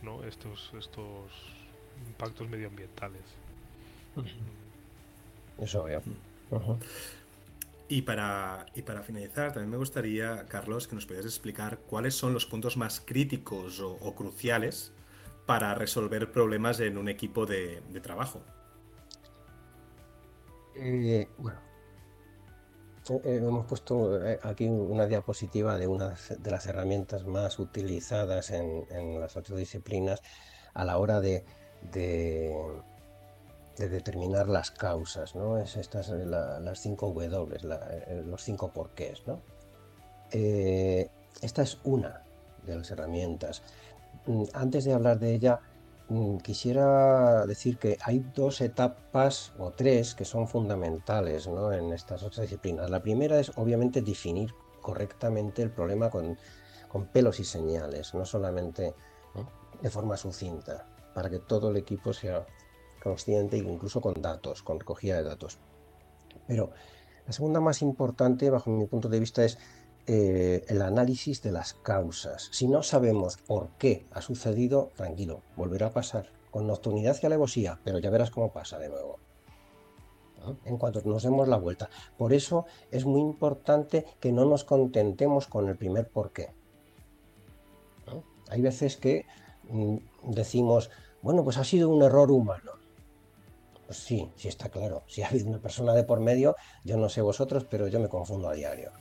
¿no? 0.02 0.22
estos, 0.22 0.72
estos 0.78 1.32
impactos 2.06 2.48
medioambientales. 2.48 3.22
Eso 5.58 5.82
veo. 5.84 6.02
Y 7.88 8.02
para, 8.02 8.66
y 8.76 8.82
para 8.82 9.02
finalizar, 9.02 9.52
también 9.52 9.70
me 9.70 9.76
gustaría, 9.76 10.46
Carlos, 10.46 10.86
que 10.86 10.94
nos 10.94 11.04
pudieras 11.04 11.26
explicar 11.26 11.78
cuáles 11.78 12.14
son 12.14 12.32
los 12.32 12.46
puntos 12.46 12.76
más 12.76 13.00
críticos 13.00 13.80
o, 13.80 14.14
cruciales 14.14 14.92
para 15.46 15.74
resolver 15.74 16.30
problemas 16.30 16.78
en 16.78 16.96
un 16.96 17.08
equipo 17.08 17.44
de 17.44 17.80
trabajo. 18.02 18.40
Eh, 20.78 21.28
bueno, 21.38 21.58
eh, 23.08 23.20
eh, 23.24 23.36
hemos 23.36 23.66
puesto 23.66 24.20
aquí 24.42 24.66
una 24.66 25.06
diapositiva 25.06 25.78
de 25.78 25.86
una 25.86 26.14
de 26.38 26.50
las 26.50 26.66
herramientas 26.66 27.24
más 27.24 27.58
utilizadas 27.58 28.50
en, 28.50 29.20
las 29.20 29.36
otras 29.36 29.58
disciplinas 29.58 30.22
a 30.74 30.84
la 30.84 30.98
hora 30.98 31.20
de, 31.20 31.44
determinar 33.78 34.48
las 34.48 34.70
causas, 34.70 35.34
¿no? 35.34 35.58
Es 35.58 35.76
estas 35.76 36.08
las 36.08 36.78
cinco 36.80 37.12
W, 37.12 37.58
los 38.26 38.42
cinco 38.42 38.72
porqués, 38.72 39.26
¿no? 39.26 39.40
esta 40.32 41.62
es 41.62 41.78
una 41.84 42.22
de 42.64 42.76
las 42.76 42.90
herramientas. 42.90 43.62
Mm, 44.26 44.44
antes 44.54 44.84
de 44.84 44.92
hablar 44.92 45.18
de 45.18 45.34
ella, 45.34 45.60
quisiera 46.42 47.46
decir 47.46 47.78
que 47.78 47.98
hay 48.02 48.20
dos 48.34 48.60
etapas 48.60 49.52
o 49.58 49.72
tres 49.72 50.14
que 50.14 50.24
son 50.24 50.46
fundamentales 50.46 51.46
en 51.46 51.92
estas 51.92 52.22
ocho 52.22 52.42
disciplinas. 52.42 52.90
La 52.90 53.02
primera 53.02 53.40
es 53.40 53.52
obviamente 53.56 54.02
definir 54.02 54.54
correctamente 54.80 55.62
el 55.62 55.70
problema 55.70 56.10
con, 56.10 56.38
pelos 57.12 57.40
y 57.40 57.44
señales, 57.44 58.14
no 58.14 58.24
solamente 58.24 58.94
de 59.82 59.90
forma 59.90 60.16
sucinta, 60.16 60.86
para 61.14 61.28
que 61.28 61.40
todo 61.40 61.70
el 61.70 61.76
equipo 61.76 62.12
sea 62.12 62.46
consciente, 63.02 63.58
incluso 63.58 64.00
con 64.00 64.14
datos, 64.14 64.62
con 64.62 64.78
recogida 64.78 65.16
de 65.16 65.24
datos. 65.24 65.58
Pero 66.46 66.70
la 67.26 67.32
segunda 67.32 67.60
más 67.60 67.82
importante, 67.82 68.48
bajo 68.48 68.70
mi 68.70 68.86
punto 68.86 69.08
de 69.08 69.20
vista, 69.20 69.44
es 69.44 69.58
eh, 70.06 70.64
el 70.68 70.82
análisis 70.82 71.42
de 71.42 71.50
las 71.52 71.74
causas. 71.74 72.48
Si 72.52 72.68
no 72.68 72.82
sabemos 72.82 73.38
por 73.38 73.70
qué 73.78 74.06
ha 74.12 74.22
sucedido, 74.22 74.90
tranquilo, 74.94 75.42
volverá 75.56 75.88
a 75.88 75.92
pasar 75.92 76.30
con 76.50 76.66
nocturnidad 76.66 77.16
y 77.20 77.26
alevosía, 77.26 77.80
pero 77.84 77.98
ya 77.98 78.10
verás 78.10 78.30
cómo 78.30 78.52
pasa 78.52 78.78
de 78.78 78.88
nuevo. 78.88 79.18
En 80.64 80.78
cuanto 80.78 81.02
nos 81.04 81.24
demos 81.24 81.48
la 81.48 81.56
vuelta. 81.56 81.90
Por 82.16 82.32
eso 82.32 82.66
es 82.92 83.04
muy 83.04 83.20
importante 83.20 84.06
que 84.20 84.30
no 84.30 84.44
nos 84.44 84.62
contentemos 84.62 85.48
con 85.48 85.68
el 85.68 85.76
primer 85.76 86.08
por 86.08 86.32
qué. 86.32 86.54
Hay 88.48 88.62
veces 88.62 88.96
que 88.96 89.26
mm, 89.68 89.96
decimos, 90.22 90.90
bueno, 91.20 91.42
pues 91.42 91.56
ha 91.56 91.64
sido 91.64 91.88
un 91.88 92.02
error 92.02 92.30
humano. 92.30 92.72
Pues 93.86 93.98
sí, 93.98 94.30
sí 94.36 94.46
está 94.46 94.68
claro. 94.68 95.02
Si 95.08 95.22
ha 95.22 95.28
habido 95.28 95.48
una 95.48 95.58
persona 95.58 95.94
de 95.94 96.04
por 96.04 96.20
medio, 96.20 96.54
yo 96.84 96.96
no 96.96 97.08
sé 97.08 97.22
vosotros, 97.22 97.66
pero 97.68 97.88
yo 97.88 97.98
me 97.98 98.08
confundo 98.08 98.48
a 98.48 98.54
diario. 98.54 98.92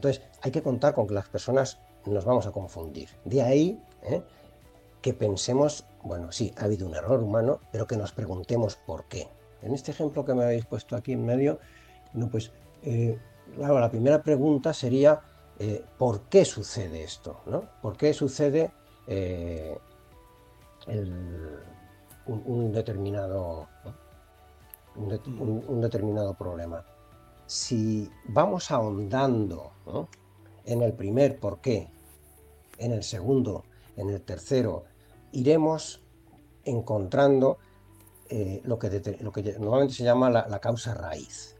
Entonces, 0.00 0.22
hay 0.40 0.50
que 0.50 0.62
contar 0.62 0.94
con 0.94 1.06
que 1.06 1.12
las 1.12 1.28
personas 1.28 1.78
nos 2.06 2.24
vamos 2.24 2.46
a 2.46 2.52
confundir. 2.52 3.10
De 3.26 3.42
ahí 3.42 3.78
¿eh? 4.02 4.22
que 5.02 5.12
pensemos, 5.12 5.84
bueno, 6.02 6.32
sí, 6.32 6.54
ha 6.56 6.64
habido 6.64 6.86
un 6.86 6.94
error 6.94 7.22
humano, 7.22 7.60
pero 7.70 7.86
que 7.86 7.98
nos 7.98 8.10
preguntemos 8.12 8.76
por 8.76 9.04
qué. 9.08 9.28
En 9.60 9.74
este 9.74 9.90
ejemplo 9.90 10.24
que 10.24 10.32
me 10.32 10.44
habéis 10.44 10.64
puesto 10.64 10.96
aquí 10.96 11.12
en 11.12 11.26
medio, 11.26 11.58
no, 12.14 12.30
pues, 12.30 12.50
eh, 12.82 13.18
la 13.58 13.90
primera 13.90 14.22
pregunta 14.22 14.72
sería, 14.72 15.20
eh, 15.58 15.84
¿por 15.98 16.22
qué 16.30 16.46
sucede 16.46 17.04
esto? 17.04 17.42
¿Por 17.82 17.98
qué 17.98 18.14
sucede 18.14 18.70
un, 22.26 22.72
determinado, 22.72 23.68
un 24.96 25.80
determinado 25.82 26.32
problema? 26.32 26.82
Si 27.50 28.08
vamos 28.26 28.70
ahondando 28.70 29.72
en 30.64 30.82
el 30.82 30.92
primer 30.92 31.40
por 31.40 31.60
qué, 31.60 31.88
en 32.78 32.92
el 32.92 33.02
segundo, 33.02 33.64
en 33.96 34.08
el 34.08 34.22
tercero, 34.22 34.84
iremos 35.32 36.00
encontrando 36.64 37.58
eh, 38.28 38.60
lo, 38.62 38.78
que 38.78 38.88
normalmente 39.58 39.94
se 39.94 40.04
llama 40.04 40.30
la, 40.30 40.60
causa 40.60 40.94
raíz, 40.94 41.56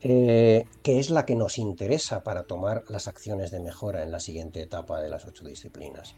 eh, 0.00 0.64
que 0.82 0.98
es 0.98 1.10
la 1.10 1.26
que 1.26 1.34
nos 1.34 1.58
interesa 1.58 2.22
para 2.22 2.44
tomar 2.44 2.84
las 2.88 3.06
acciones 3.06 3.50
de 3.50 3.60
mejora 3.60 4.02
en 4.02 4.10
la 4.10 4.18
siguiente 4.18 4.62
etapa 4.62 5.02
de 5.02 5.10
las 5.10 5.26
ocho 5.26 5.44
disciplinas. 5.44 6.14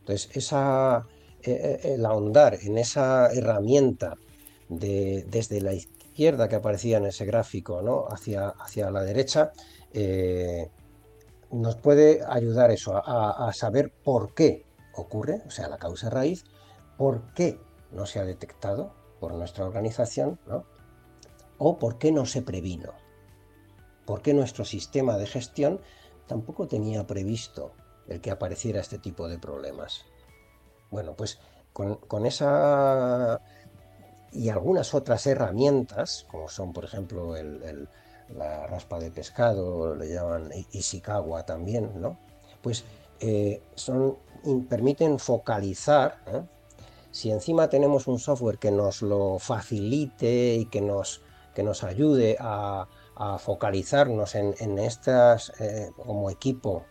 Entonces, 0.00 0.28
esa, 0.34 1.06
eh, 1.40 1.82
el 1.84 2.04
ahondar 2.04 2.58
en 2.60 2.78
esa 2.78 3.32
herramienta 3.32 4.16
de, 4.68 5.24
desde 5.28 5.60
la 5.60 5.72
izquierda 6.12 6.46
que 6.46 6.56
aparecía 6.56 6.98
en 6.98 7.06
ese 7.06 7.24
gráfico, 7.24 7.80
¿no? 7.80 8.06
hacia, 8.06 8.48
hacia 8.48 8.90
la 8.90 9.02
derecha, 9.02 9.52
eh, 9.94 10.70
nos 11.50 11.76
puede 11.76 12.22
ayudar 12.28 12.70
eso, 12.70 12.92
a, 12.94 13.50
saber 13.54 13.90
por 14.04 14.34
qué 14.34 14.66
ocurre, 14.94 15.42
o 15.46 15.50
sea, 15.50 15.68
la 15.68 15.78
causa 15.78 16.10
raíz, 16.10 16.44
por 16.98 17.32
qué 17.34 17.58
no 17.90 18.04
se 18.04 18.20
ha 18.20 18.24
detectado 18.24 18.92
por 19.20 19.34
nuestra 19.34 19.64
organización, 19.64 20.38
o 21.58 21.78
por 21.78 21.98
qué 21.98 22.12
no 22.12 22.26
se 22.26 22.42
previno, 22.42 22.92
por 24.04 24.20
qué 24.20 24.34
nuestro 24.34 24.64
sistema 24.64 25.16
de 25.16 25.26
gestión 25.26 25.80
tampoco 26.26 26.68
tenía 26.68 27.06
previsto 27.06 27.72
el 28.06 28.20
que 28.20 28.30
apareciera 28.30 28.80
este 28.80 28.98
tipo 28.98 29.28
de 29.28 29.38
problemas. 29.38 30.04
Bueno, 30.90 31.14
pues 31.14 31.38
con 31.72 32.26
esa 32.26 33.40
y 34.32 34.48
algunas 34.48 34.94
otras 34.94 35.26
herramientas, 35.26 36.26
como 36.30 36.48
son 36.48 36.72
por 36.72 36.84
ejemplo 36.84 37.34
la 38.34 38.66
raspa 38.66 38.98
de 38.98 39.10
pescado, 39.10 39.94
le 39.94 40.08
llaman 40.12 40.50
Ishikawa 40.72 41.44
también, 41.44 42.00
¿no? 42.00 42.18
Pues 42.62 42.84
eh, 43.20 43.62
son, 43.74 44.16
permiten 44.68 45.18
focalizar, 45.18 46.18
¿eh? 46.26 46.42
si 47.10 47.30
encima 47.30 47.68
tenemos 47.68 48.06
un 48.06 48.18
software 48.18 48.58
que 48.58 48.70
nos 48.70 49.02
lo 49.02 49.38
facilite 49.38 50.54
y 50.54 50.66
que 50.66 50.80
nos, 50.80 51.20
que 51.54 51.62
nos 51.62 51.84
ayude 51.84 52.36
a, 52.40 52.88
focalizarnos 53.38 54.34
en, 54.34 54.78
estas, 54.80 55.52
eh, 55.60 55.90
como 55.96 56.28
equipo, 56.28 56.82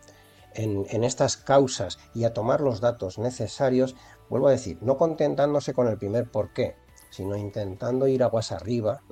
en, 0.54 0.86
en, 0.88 1.04
estas 1.04 1.36
causas 1.36 1.98
y 2.14 2.24
a 2.24 2.32
tomar 2.32 2.62
los 2.62 2.80
datos 2.80 3.18
necesarios, 3.18 3.96
vuelvo 4.30 4.48
a 4.48 4.52
decir, 4.52 4.78
no 4.80 4.96
contentándose 4.96 5.74
con 5.74 5.88
el 5.88 5.98
primer 5.98 6.30
por 6.30 6.54
qué, 6.54 6.76
sino 7.12 7.36
intentando 7.36 8.08
ir 8.08 8.22
aguas 8.22 8.50
arriba 8.50 9.02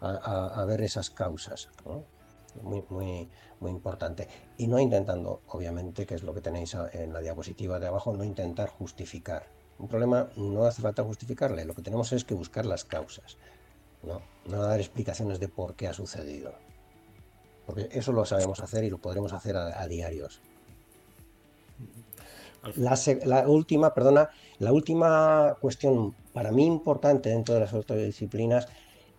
a, 0.00 0.64
ver 0.64 0.80
esas 0.80 1.10
causas. 1.10 1.68
Muy, 2.62 2.84
muy, 2.88 3.28
muy 3.60 3.70
importante. 3.70 4.28
Y 4.56 4.68
no 4.68 4.78
intentando, 4.78 5.42
obviamente, 5.48 6.06
que 6.06 6.14
es 6.14 6.22
lo 6.22 6.32
que 6.32 6.40
tenéis 6.40 6.76
en 6.92 7.12
la 7.12 7.20
diapositiva 7.20 7.78
de 7.80 7.88
abajo, 7.88 8.12
no 8.12 8.24
intentar 8.24 8.68
justificar. 8.68 9.46
Un 9.78 9.88
problema 9.88 10.28
no 10.36 10.64
hace 10.64 10.80
falta 10.80 11.02
justificarle, 11.02 11.64
lo 11.64 11.74
que 11.74 11.82
tenemos 11.82 12.12
es 12.12 12.24
que 12.24 12.34
buscar 12.34 12.64
las 12.64 12.84
causas, 12.84 13.36
no, 14.02 14.22
no 14.46 14.62
dar 14.62 14.78
explicaciones 14.78 15.40
de 15.40 15.48
por 15.48 15.74
qué 15.74 15.88
ha 15.88 15.92
sucedido. 15.92 16.52
Porque 17.66 17.88
eso 17.90 18.12
lo 18.12 18.24
sabemos 18.24 18.60
hacer 18.60 18.84
y 18.84 18.90
lo 18.90 18.98
podremos 18.98 19.32
hacer 19.32 19.56
a, 19.56 19.86
diarios. 19.88 20.40
La, 22.76 22.98
la, 23.24 23.48
última, 23.48 23.92
perdona, 23.92 24.30
la 24.58 24.72
última 24.72 25.56
cuestión 25.60 26.14
para 26.32 26.52
mí 26.52 26.64
importante 26.64 27.30
dentro 27.30 27.54
de 27.54 27.60
las 27.60 27.72
otras 27.74 27.98
disciplinas 27.98 28.68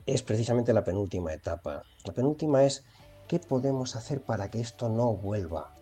es 0.06 0.24
precisamente 0.24 0.74
la 0.74 0.84
penúltima 0.84 1.34
etapa. 1.34 1.84
La 2.06 2.14
penúltima 2.14 2.64
es 2.64 2.84
qué 3.28 3.40
podemos 3.40 3.96
hacer 3.96 4.22
para 4.22 4.50
que 4.50 4.62
esto 4.62 4.90
no 4.90 5.14
vuelva 5.14 5.74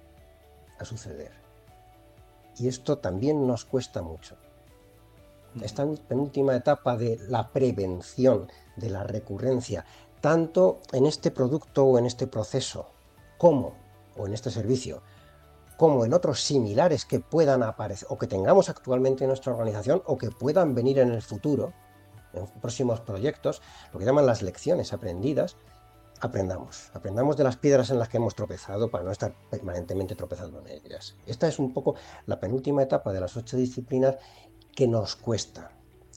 a 0.79 0.85
suceder. 0.85 1.31
Y 2.57 2.67
esto 2.67 2.97
también 2.97 3.47
nos 3.47 3.65
cuesta 3.65 4.01
mucho. 4.01 4.37
Esta 5.61 5.85
penúltima 6.07 6.55
etapa 6.55 6.95
de 6.95 7.19
la 7.27 7.49
prevención, 7.49 8.49
de 8.77 8.89
la 8.89 9.03
recurrencia, 9.03 9.85
tanto 10.21 10.79
en 10.93 11.05
este 11.05 11.31
producto 11.31 11.85
o 11.85 11.97
en 11.97 12.05
este 12.05 12.27
proceso, 12.27 12.87
como, 13.37 13.73
o 14.17 14.27
en 14.27 14.33
este 14.33 14.51
servicio, 14.51 15.01
como 15.81 16.05
en 16.05 16.13
otros 16.13 16.43
similares 16.43 17.05
que 17.05 17.19
puedan 17.19 17.63
aparecer 17.63 18.07
o 18.11 18.19
que 18.19 18.27
tengamos 18.27 18.69
actualmente 18.69 19.23
en 19.23 19.29
nuestra 19.29 19.51
organización 19.51 20.03
o 20.05 20.15
que 20.15 20.29
puedan 20.29 20.75
venir 20.75 20.99
en 20.99 21.09
el 21.09 21.23
futuro, 21.23 21.73
en 22.33 22.45
próximos 22.61 22.99
proyectos, 22.99 23.63
lo 23.91 23.97
que 23.97 24.05
llaman 24.05 24.27
las 24.27 24.43
lecciones 24.43 24.93
aprendidas, 24.93 25.57
aprendamos. 26.19 26.91
Aprendamos 26.93 27.35
de 27.35 27.45
las 27.45 27.57
piedras 27.57 27.89
en 27.89 27.97
las 27.97 28.09
que 28.09 28.17
hemos 28.17 28.35
tropezado 28.35 28.91
para 28.91 29.03
no 29.03 29.11
estar 29.11 29.33
permanentemente 29.49 30.13
tropezando 30.13 30.59
en 30.59 30.67
ellas. 30.67 31.15
Esta 31.25 31.47
es 31.47 31.57
un 31.57 31.73
poco 31.73 31.95
la 32.27 32.39
penúltima 32.39 32.83
etapa 32.83 33.11
de 33.11 33.19
las 33.19 33.35
ocho 33.35 33.57
disciplinas 33.57 34.17
que 34.75 34.87
nos 34.87 35.15
cuesta. 35.15 35.71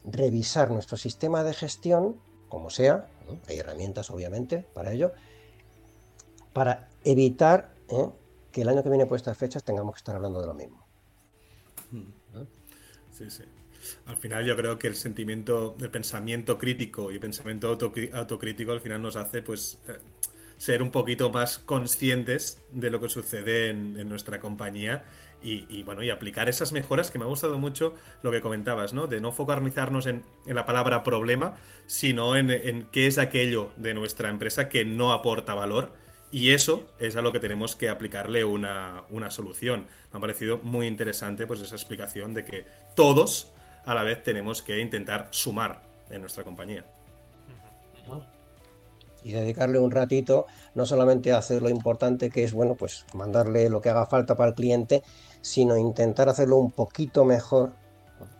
Revisar 0.04 0.70
nuestro 0.72 0.98
sistema 0.98 1.42
de 1.42 1.54
gestión, 1.54 2.20
como 2.50 2.68
sea, 2.68 3.06
hay 3.48 3.60
herramientas 3.60 4.10
obviamente 4.10 4.58
para 4.74 4.92
ello, 4.92 5.12
para 6.52 6.90
evitar 7.02 7.72
¿eh? 7.88 8.10
Que 8.54 8.62
el 8.62 8.68
año 8.68 8.84
que 8.84 8.88
viene 8.88 9.04
por 9.04 9.16
estas 9.16 9.36
fechas 9.36 9.64
tengamos 9.64 9.94
que 9.94 9.98
estar 9.98 10.14
hablando 10.14 10.40
de 10.40 10.46
lo 10.46 10.54
mismo. 10.54 10.86
Hmm. 11.90 12.12
Sí, 13.10 13.28
sí. 13.28 13.42
Al 14.06 14.16
final 14.16 14.46
yo 14.46 14.56
creo 14.56 14.78
que 14.78 14.86
el 14.86 14.94
sentimiento 14.94 15.74
de 15.76 15.88
pensamiento 15.88 16.56
crítico 16.56 17.10
y 17.10 17.18
pensamiento 17.18 17.68
autocrítico 17.68 18.72
al 18.72 18.80
final 18.80 19.02
nos 19.02 19.16
hace 19.16 19.42
pues 19.42 19.78
eh, 19.88 19.98
ser 20.56 20.82
un 20.82 20.90
poquito 20.90 21.30
más 21.30 21.58
conscientes 21.58 22.62
de 22.70 22.90
lo 22.90 23.00
que 23.00 23.08
sucede 23.08 23.70
en, 23.70 24.08
nuestra 24.08 24.40
compañía 24.40 25.04
y, 25.42 25.82
bueno, 25.82 26.02
y 26.02 26.08
aplicar 26.08 26.48
esas 26.48 26.72
mejoras 26.72 27.10
que 27.10 27.18
me 27.18 27.26
ha 27.26 27.28
gustado 27.28 27.58
mucho 27.58 27.94
lo 28.22 28.30
que 28.30 28.40
comentabas, 28.40 28.94
¿no? 28.94 29.06
De 29.08 29.20
no 29.20 29.30
focalizarnos 29.30 30.06
en, 30.06 30.22
la 30.46 30.64
palabra 30.64 31.02
problema, 31.02 31.56
sino 31.86 32.34
en, 32.34 32.50
en, 32.50 32.86
qué 32.90 33.06
es 33.06 33.18
aquello 33.18 33.70
de 33.76 33.92
nuestra 33.92 34.30
empresa 34.30 34.70
que 34.70 34.86
no 34.86 35.12
aporta 35.12 35.52
valor 35.52 35.92
y 36.34 36.50
eso 36.50 36.82
es 36.98 37.14
a 37.14 37.22
lo 37.22 37.30
que 37.30 37.38
tenemos 37.38 37.76
que 37.76 37.88
aplicarle 37.88 38.44
una, 38.44 39.04
solución. 39.30 39.86
Me 40.12 40.18
ha 40.18 40.20
parecido 40.20 40.58
muy 40.64 40.88
interesante 40.88 41.46
pues 41.46 41.60
esa 41.60 41.76
explicación 41.76 42.34
de 42.34 42.44
que 42.44 42.66
todos 42.96 43.52
a 43.84 43.94
la 43.94 44.02
vez 44.02 44.20
tenemos 44.24 44.60
que 44.60 44.80
intentar 44.80 45.28
sumar 45.30 45.82
en 46.10 46.22
nuestra 46.22 46.42
compañía. 46.42 46.84
Y 49.22 49.30
dedicarle 49.30 49.78
un 49.78 49.92
ratito, 49.92 50.46
no 50.74 50.86
solamente 50.86 51.30
a 51.30 51.38
hacer 51.38 51.62
lo 51.62 51.68
importante 51.68 52.30
que 52.30 52.42
es, 52.42 52.52
bueno, 52.52 52.74
pues 52.74 53.06
mandarle 53.14 53.68
lo 53.68 53.80
que 53.80 53.90
haga 53.90 54.06
falta 54.06 54.34
para 54.34 54.48
el 54.48 54.54
cliente, 54.56 55.04
sino 55.40 55.76
intentar 55.76 56.28
hacerlo 56.28 56.56
un 56.56 56.72
poquito 56.72 57.24
mejor 57.24 57.74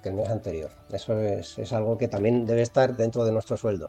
que 0.02 0.08
el 0.08 0.16
mes 0.16 0.30
anterior. 0.30 0.72
Eso 0.90 1.16
es, 1.20 1.72
algo 1.72 1.96
que 1.96 2.08
también 2.08 2.44
debe 2.44 2.62
estar 2.62 2.96
dentro 2.96 3.24
de 3.24 3.30
nuestro 3.30 3.56
sueldo 3.56 3.88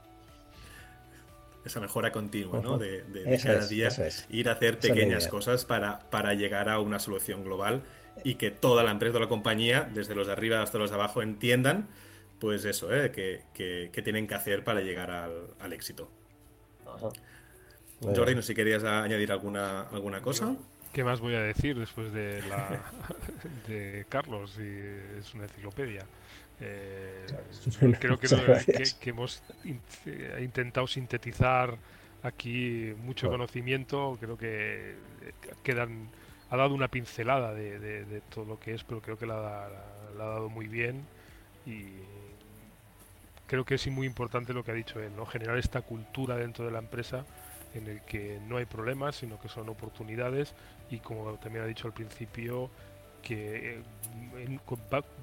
esa 1.66 1.80
mejora 1.80 2.12
continua, 2.12 2.62
¿no? 2.62 2.78
De, 2.78 3.04
cada 3.44 3.66
día 3.68 3.90
ir 4.30 4.50
a 4.50 4.54
hacer 4.54 4.80
pequeñas 4.80 5.28
cosas 5.28 5.66
para, 5.66 6.00
para 6.10 6.34
llegar 6.34 6.70
a 6.70 6.80
una 6.80 7.00
solución 7.00 7.44
global 7.44 7.84
y 8.24 8.36
que 8.36 8.52
toda 8.52 8.84
la 8.84 8.92
empresa, 8.92 9.14
toda 9.14 9.26
la 9.26 9.30
compañía, 9.30 9.90
desde 9.94 10.16
los 10.16 10.28
de 10.28 10.34
arriba 10.34 10.62
hasta 10.62 10.78
los 10.78 10.92
de 10.92 10.96
abajo, 10.96 11.22
entiendan, 11.22 11.88
pues 12.40 12.66
eso, 12.66 12.94
¿eh? 12.94 13.12
que, 13.12 14.02
tienen 14.04 14.28
que 14.28 14.36
hacer 14.36 14.64
para 14.64 14.82
llegar 14.82 15.12
al, 15.12 15.74
éxito. 15.74 16.10
Jordi, 18.02 18.36
no 18.36 18.42
sé 18.42 18.50
si 18.50 18.56
querías 18.56 18.84
añadir 18.84 19.32
alguna, 19.32 19.82
alguna 19.90 20.22
cosa. 20.22 20.56
¿Qué 20.94 21.04
más 21.04 21.20
voy 21.20 21.36
a 21.36 21.42
decir 21.42 21.78
después 21.78 22.14
de 22.14 22.42
la 22.48 22.82
de 23.68 24.06
Carlos? 24.08 24.58
Y 24.60 25.20
es 25.20 25.34
una 25.34 25.44
enciclopedia. 25.44 26.06
Eh, 26.62 27.26
creo 28.00 28.18
que, 28.18 28.28
hemos 29.10 29.44
intentado 30.40 30.88
sintetizar 30.88 31.78
aquí 32.24 32.94
mucho 33.04 33.30
conocimiento. 33.30 34.18
Creo 34.20 34.38
que 34.38 34.92
eh, 34.92 35.34
quedan 35.64 36.10
ha 36.50 36.58
dado 36.58 36.76
una 36.76 36.88
pincelada 36.88 37.54
de, 37.54 38.22
todo 38.30 38.46
lo 38.46 38.60
que 38.60 38.74
es, 38.74 38.84
pero 38.84 39.02
creo 39.02 39.18
que 39.18 39.26
la, 39.26 39.66
ha 39.66 40.18
dado 40.18 40.50
muy 40.50 40.68
bien 40.68 41.06
y 41.66 41.86
creo 43.48 43.66
que 43.66 43.76
es 43.76 43.88
muy 43.88 44.08
importante 44.08 44.54
lo 44.54 44.64
que 44.64 44.72
ha 44.72 44.76
dicho 44.76 45.00
él, 45.00 45.12
¿no? 45.16 45.26
generar 45.26 45.58
esta 45.58 45.82
cultura 45.82 46.38
dentro 46.38 46.66
de 46.66 46.72
la 46.72 46.80
empresa 46.80 47.26
en 47.74 47.88
el 47.88 48.02
que 48.02 48.40
no 48.48 48.58
hay 48.58 48.66
problemas, 48.66 49.18
sino 49.18 49.40
que 49.40 49.50
son 49.50 49.70
oportunidades 49.70 50.54
y 50.90 51.00
como 51.00 51.34
también 51.36 51.66
ha 51.66 51.68
dicho 51.68 51.88
al 51.88 51.94
principio, 51.94 52.70
que 53.22 53.80
eh, 54.38 54.60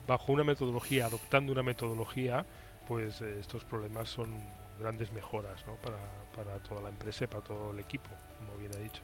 bajo 0.06 0.32
una 0.32 0.44
metodología, 0.44 1.06
adoptando 1.06 1.52
una 1.52 1.62
metodología, 1.62 2.44
pues 2.86 3.20
eh, 3.20 3.38
estos 3.40 3.64
problemas 3.64 4.08
son 4.08 4.34
grandes 4.78 5.12
mejoras 5.12 5.64
¿no? 5.66 5.76
para, 5.76 5.98
para, 6.34 6.58
toda 6.62 6.82
la 6.82 6.88
empresa 6.88 7.24
y 7.24 7.26
para 7.26 7.42
todo 7.42 7.70
el 7.70 7.78
equipo, 7.78 8.10
como 8.38 8.56
bien 8.58 8.72
ha 8.74 8.78
dicho. 8.78 9.02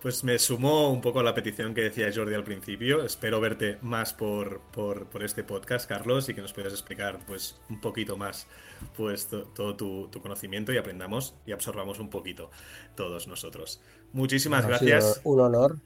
Pues 0.00 0.22
me 0.22 0.38
sumó 0.38 0.90
un 0.92 1.00
poco 1.00 1.20
a 1.20 1.22
la 1.22 1.34
petición 1.34 1.74
que 1.74 1.80
decía 1.80 2.10
Jordi 2.14 2.34
al 2.34 2.44
principio. 2.44 3.02
Espero 3.02 3.40
verte 3.40 3.78
más 3.82 4.12
por, 4.12 4.60
por, 4.70 5.08
este 5.24 5.42
podcast, 5.42 5.88
Carlos, 5.88 6.28
y 6.28 6.34
que 6.34 6.42
nos 6.42 6.52
puedas 6.52 6.72
explicar 6.72 7.18
pues, 7.26 7.58
un 7.70 7.80
poquito 7.80 8.16
más 8.16 8.46
pues, 8.96 9.26
todo 9.26 9.74
tu, 9.74 10.20
conocimiento 10.20 10.72
y 10.72 10.76
aprendamos 10.76 11.34
y 11.46 11.52
absorbamos 11.52 11.98
un 11.98 12.10
poquito 12.10 12.50
todos 12.94 13.26
nosotros. 13.26 13.80
Muchísimas 14.12 14.66
gracias. 14.66 15.20
Un 15.24 15.40
honor. 15.40 15.76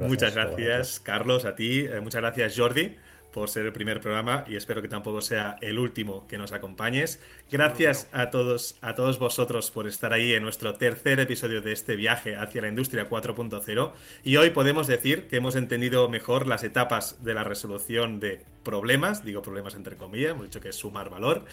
Muchas 0.00 0.34
gracias, 0.34 1.00
Carlos, 1.00 1.44
a 1.44 1.54
ti. 1.54 1.80
Eh, 1.80 2.00
muchas 2.00 2.20
gracias, 2.20 2.56
Jordi 2.56 2.96
por 3.32 3.48
ser 3.48 3.66
el 3.66 3.72
primer 3.72 4.00
programa 4.00 4.44
y 4.46 4.56
espero 4.56 4.82
que 4.82 4.88
tampoco 4.88 5.20
sea 5.20 5.56
el 5.60 5.78
último 5.78 6.26
que 6.28 6.38
nos 6.38 6.52
acompañes. 6.52 7.20
Gracias 7.50 8.08
a 8.12 8.30
todos, 8.30 8.76
a 8.80 8.94
todos 8.94 9.18
vosotros 9.18 9.70
por 9.70 9.88
estar 9.88 10.12
ahí 10.12 10.34
en 10.34 10.42
nuestro 10.42 10.74
tercer 10.74 11.18
episodio 11.18 11.62
de 11.62 11.72
este 11.72 11.96
viaje 11.96 12.36
hacia 12.36 12.62
la 12.62 12.68
industria 12.68 13.08
4.0 13.08 13.92
y 14.22 14.36
hoy 14.36 14.50
podemos 14.50 14.86
decir 14.86 15.26
que 15.28 15.36
hemos 15.36 15.56
entendido 15.56 16.08
mejor 16.08 16.46
las 16.46 16.62
etapas 16.62 17.24
de 17.24 17.34
la 17.34 17.44
resolución 17.44 18.20
de 18.20 18.44
problemas, 18.62 19.24
digo 19.24 19.42
problemas 19.42 19.74
entre 19.74 19.96
comillas, 19.96 20.32
hemos 20.32 20.44
dicho 20.44 20.60
que 20.60 20.70
es 20.70 20.76
sumar 20.76 21.10
valor 21.10 21.44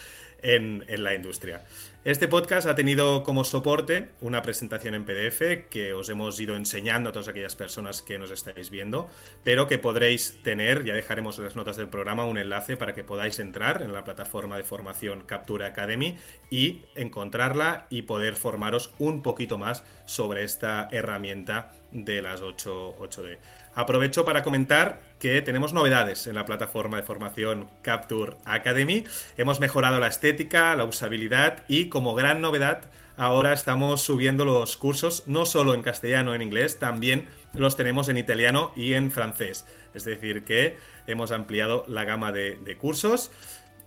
en, 0.41 1.03
la 1.03 1.13
industria. 1.13 1.63
Este 2.05 2.27
podcast 2.27 2.67
ha 2.67 2.75
tenido 2.75 3.23
como 3.23 3.43
soporte 3.43 4.09
una 4.21 4.41
presentación 4.41 4.95
en 4.95 5.05
PDF 5.05 5.67
que 5.69 5.93
os 5.93 6.09
hemos 6.09 6.39
ido 6.39 6.55
enseñando 6.55 7.09
a 7.09 7.11
todas 7.11 7.27
aquellas 7.27 7.55
personas 7.55 8.01
que 8.01 8.17
nos 8.17 8.31
estáis 8.31 8.69
viendo, 8.69 9.09
pero 9.43 9.67
que 9.67 9.77
podréis 9.77 10.41
tener, 10.43 10.85
ya 10.85 10.93
dejaremos 10.93 11.37
en 11.37 11.45
las 11.45 11.55
notas 11.55 11.77
del 11.77 11.89
programa 11.89 12.25
un 12.25 12.37
enlace 12.37 12.77
para 12.77 12.93
que 12.93 13.03
podáis 13.03 13.39
entrar 13.39 13.81
en 13.81 13.93
la 13.93 14.03
plataforma 14.03 14.57
de 14.57 14.63
formación 14.63 15.21
Captura 15.21 15.67
Academy 15.67 16.17
y 16.49 16.83
encontrarla 16.95 17.87
y 17.89 18.03
poder 18.03 18.35
formaros 18.35 18.93
un 18.97 19.21
poquito 19.21 19.57
más 19.57 19.83
sobre 20.05 20.43
esta 20.43 20.87
herramienta 20.91 21.73
de 21.91 22.21
las 22.21 22.41
8, 22.41 22.95
8D. 22.97 23.37
Aprovecho 23.75 24.25
para 24.25 24.43
comentar 24.43 25.08
que 25.19 25.41
tenemos 25.41 25.73
novedades 25.73 26.27
en 26.27 26.35
la 26.35 26.45
plataforma 26.45 26.97
de 26.97 27.03
formación 27.03 27.69
Capture 27.81 28.37
Academy. 28.45 29.03
Hemos 29.37 29.59
mejorado 29.59 29.99
la 29.99 30.07
estética, 30.07 30.75
la 30.75 30.85
usabilidad 30.85 31.63
y 31.67 31.89
como 31.89 32.15
gran 32.15 32.41
novedad 32.41 32.83
ahora 33.17 33.51
estamos 33.51 34.01
subiendo 34.01 34.45
los 34.45 34.77
cursos 34.77 35.23
no 35.27 35.45
solo 35.45 35.73
en 35.73 35.81
castellano, 35.81 36.33
en 36.33 36.41
inglés, 36.41 36.79
también 36.79 37.27
los 37.53 37.75
tenemos 37.75 38.07
en 38.07 38.17
italiano 38.17 38.71
y 38.75 38.93
en 38.93 39.11
francés. 39.11 39.65
Es 39.93 40.05
decir, 40.05 40.45
que 40.45 40.77
hemos 41.05 41.31
ampliado 41.31 41.83
la 41.87 42.05
gama 42.05 42.31
de, 42.31 42.77
cursos. 42.79 43.31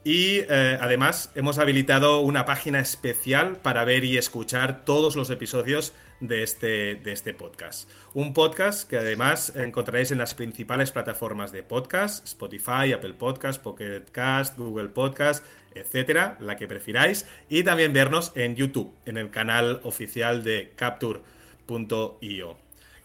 Y 0.04 0.40
eh, 0.48 0.78
además 0.80 1.30
hemos 1.36 1.58
habilitado 1.58 2.20
una 2.20 2.44
página 2.44 2.80
especial 2.80 3.56
para 3.58 3.84
ver 3.84 4.04
y 4.04 4.18
escuchar 4.18 4.84
todos 4.84 5.14
los 5.14 5.30
episodios 5.30 5.92
de 6.18 6.42
este, 6.42 6.96
de 6.96 7.12
este 7.12 7.34
podcast. 7.34 7.88
Un 8.12 8.34
podcast 8.34 8.88
que 8.88 8.98
además 8.98 9.52
encontraréis 9.54 10.10
en 10.10 10.18
las 10.18 10.34
principales 10.34 10.90
plataformas 10.90 11.52
de 11.52 11.62
podcast, 11.62 12.24
Spotify, 12.26 12.92
Apple 12.92 13.14
Podcast, 13.14 13.62
Pocket 13.62 14.02
Cast, 14.10 14.58
Google 14.58 14.88
Podcast, 14.88 15.44
etcétera, 15.74 16.36
la 16.40 16.56
que 16.56 16.66
prefiráis, 16.66 17.26
y 17.48 17.62
también 17.62 17.92
vernos 17.92 18.32
en 18.34 18.56
YouTube, 18.56 18.92
en 19.06 19.18
el 19.18 19.30
canal 19.30 19.80
oficial 19.84 20.42
de 20.42 20.72
Capture.io. 20.74 22.56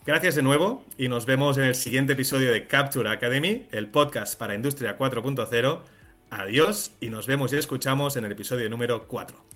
Gracias 0.05 0.35
de 0.35 0.41
nuevo 0.41 0.83
y 0.97 1.09
nos 1.09 1.25
vemos 1.25 1.57
en 1.57 1.65
el 1.65 1.75
siguiente 1.75 2.13
episodio 2.13 2.51
de 2.51 2.65
Capture 2.65 3.09
Academy, 3.09 3.67
el 3.71 3.87
podcast 3.87 4.39
para 4.39 4.55
Industria 4.55 4.97
4.0. 4.97 5.81
Adiós 6.29 6.91
y 6.99 7.09
nos 7.09 7.25
vemos 7.25 7.53
y 7.53 7.57
escuchamos 7.57 8.17
en 8.17 8.25
el 8.25 8.31
episodio 8.33 8.69
número 8.69 9.07
4. 9.07 9.46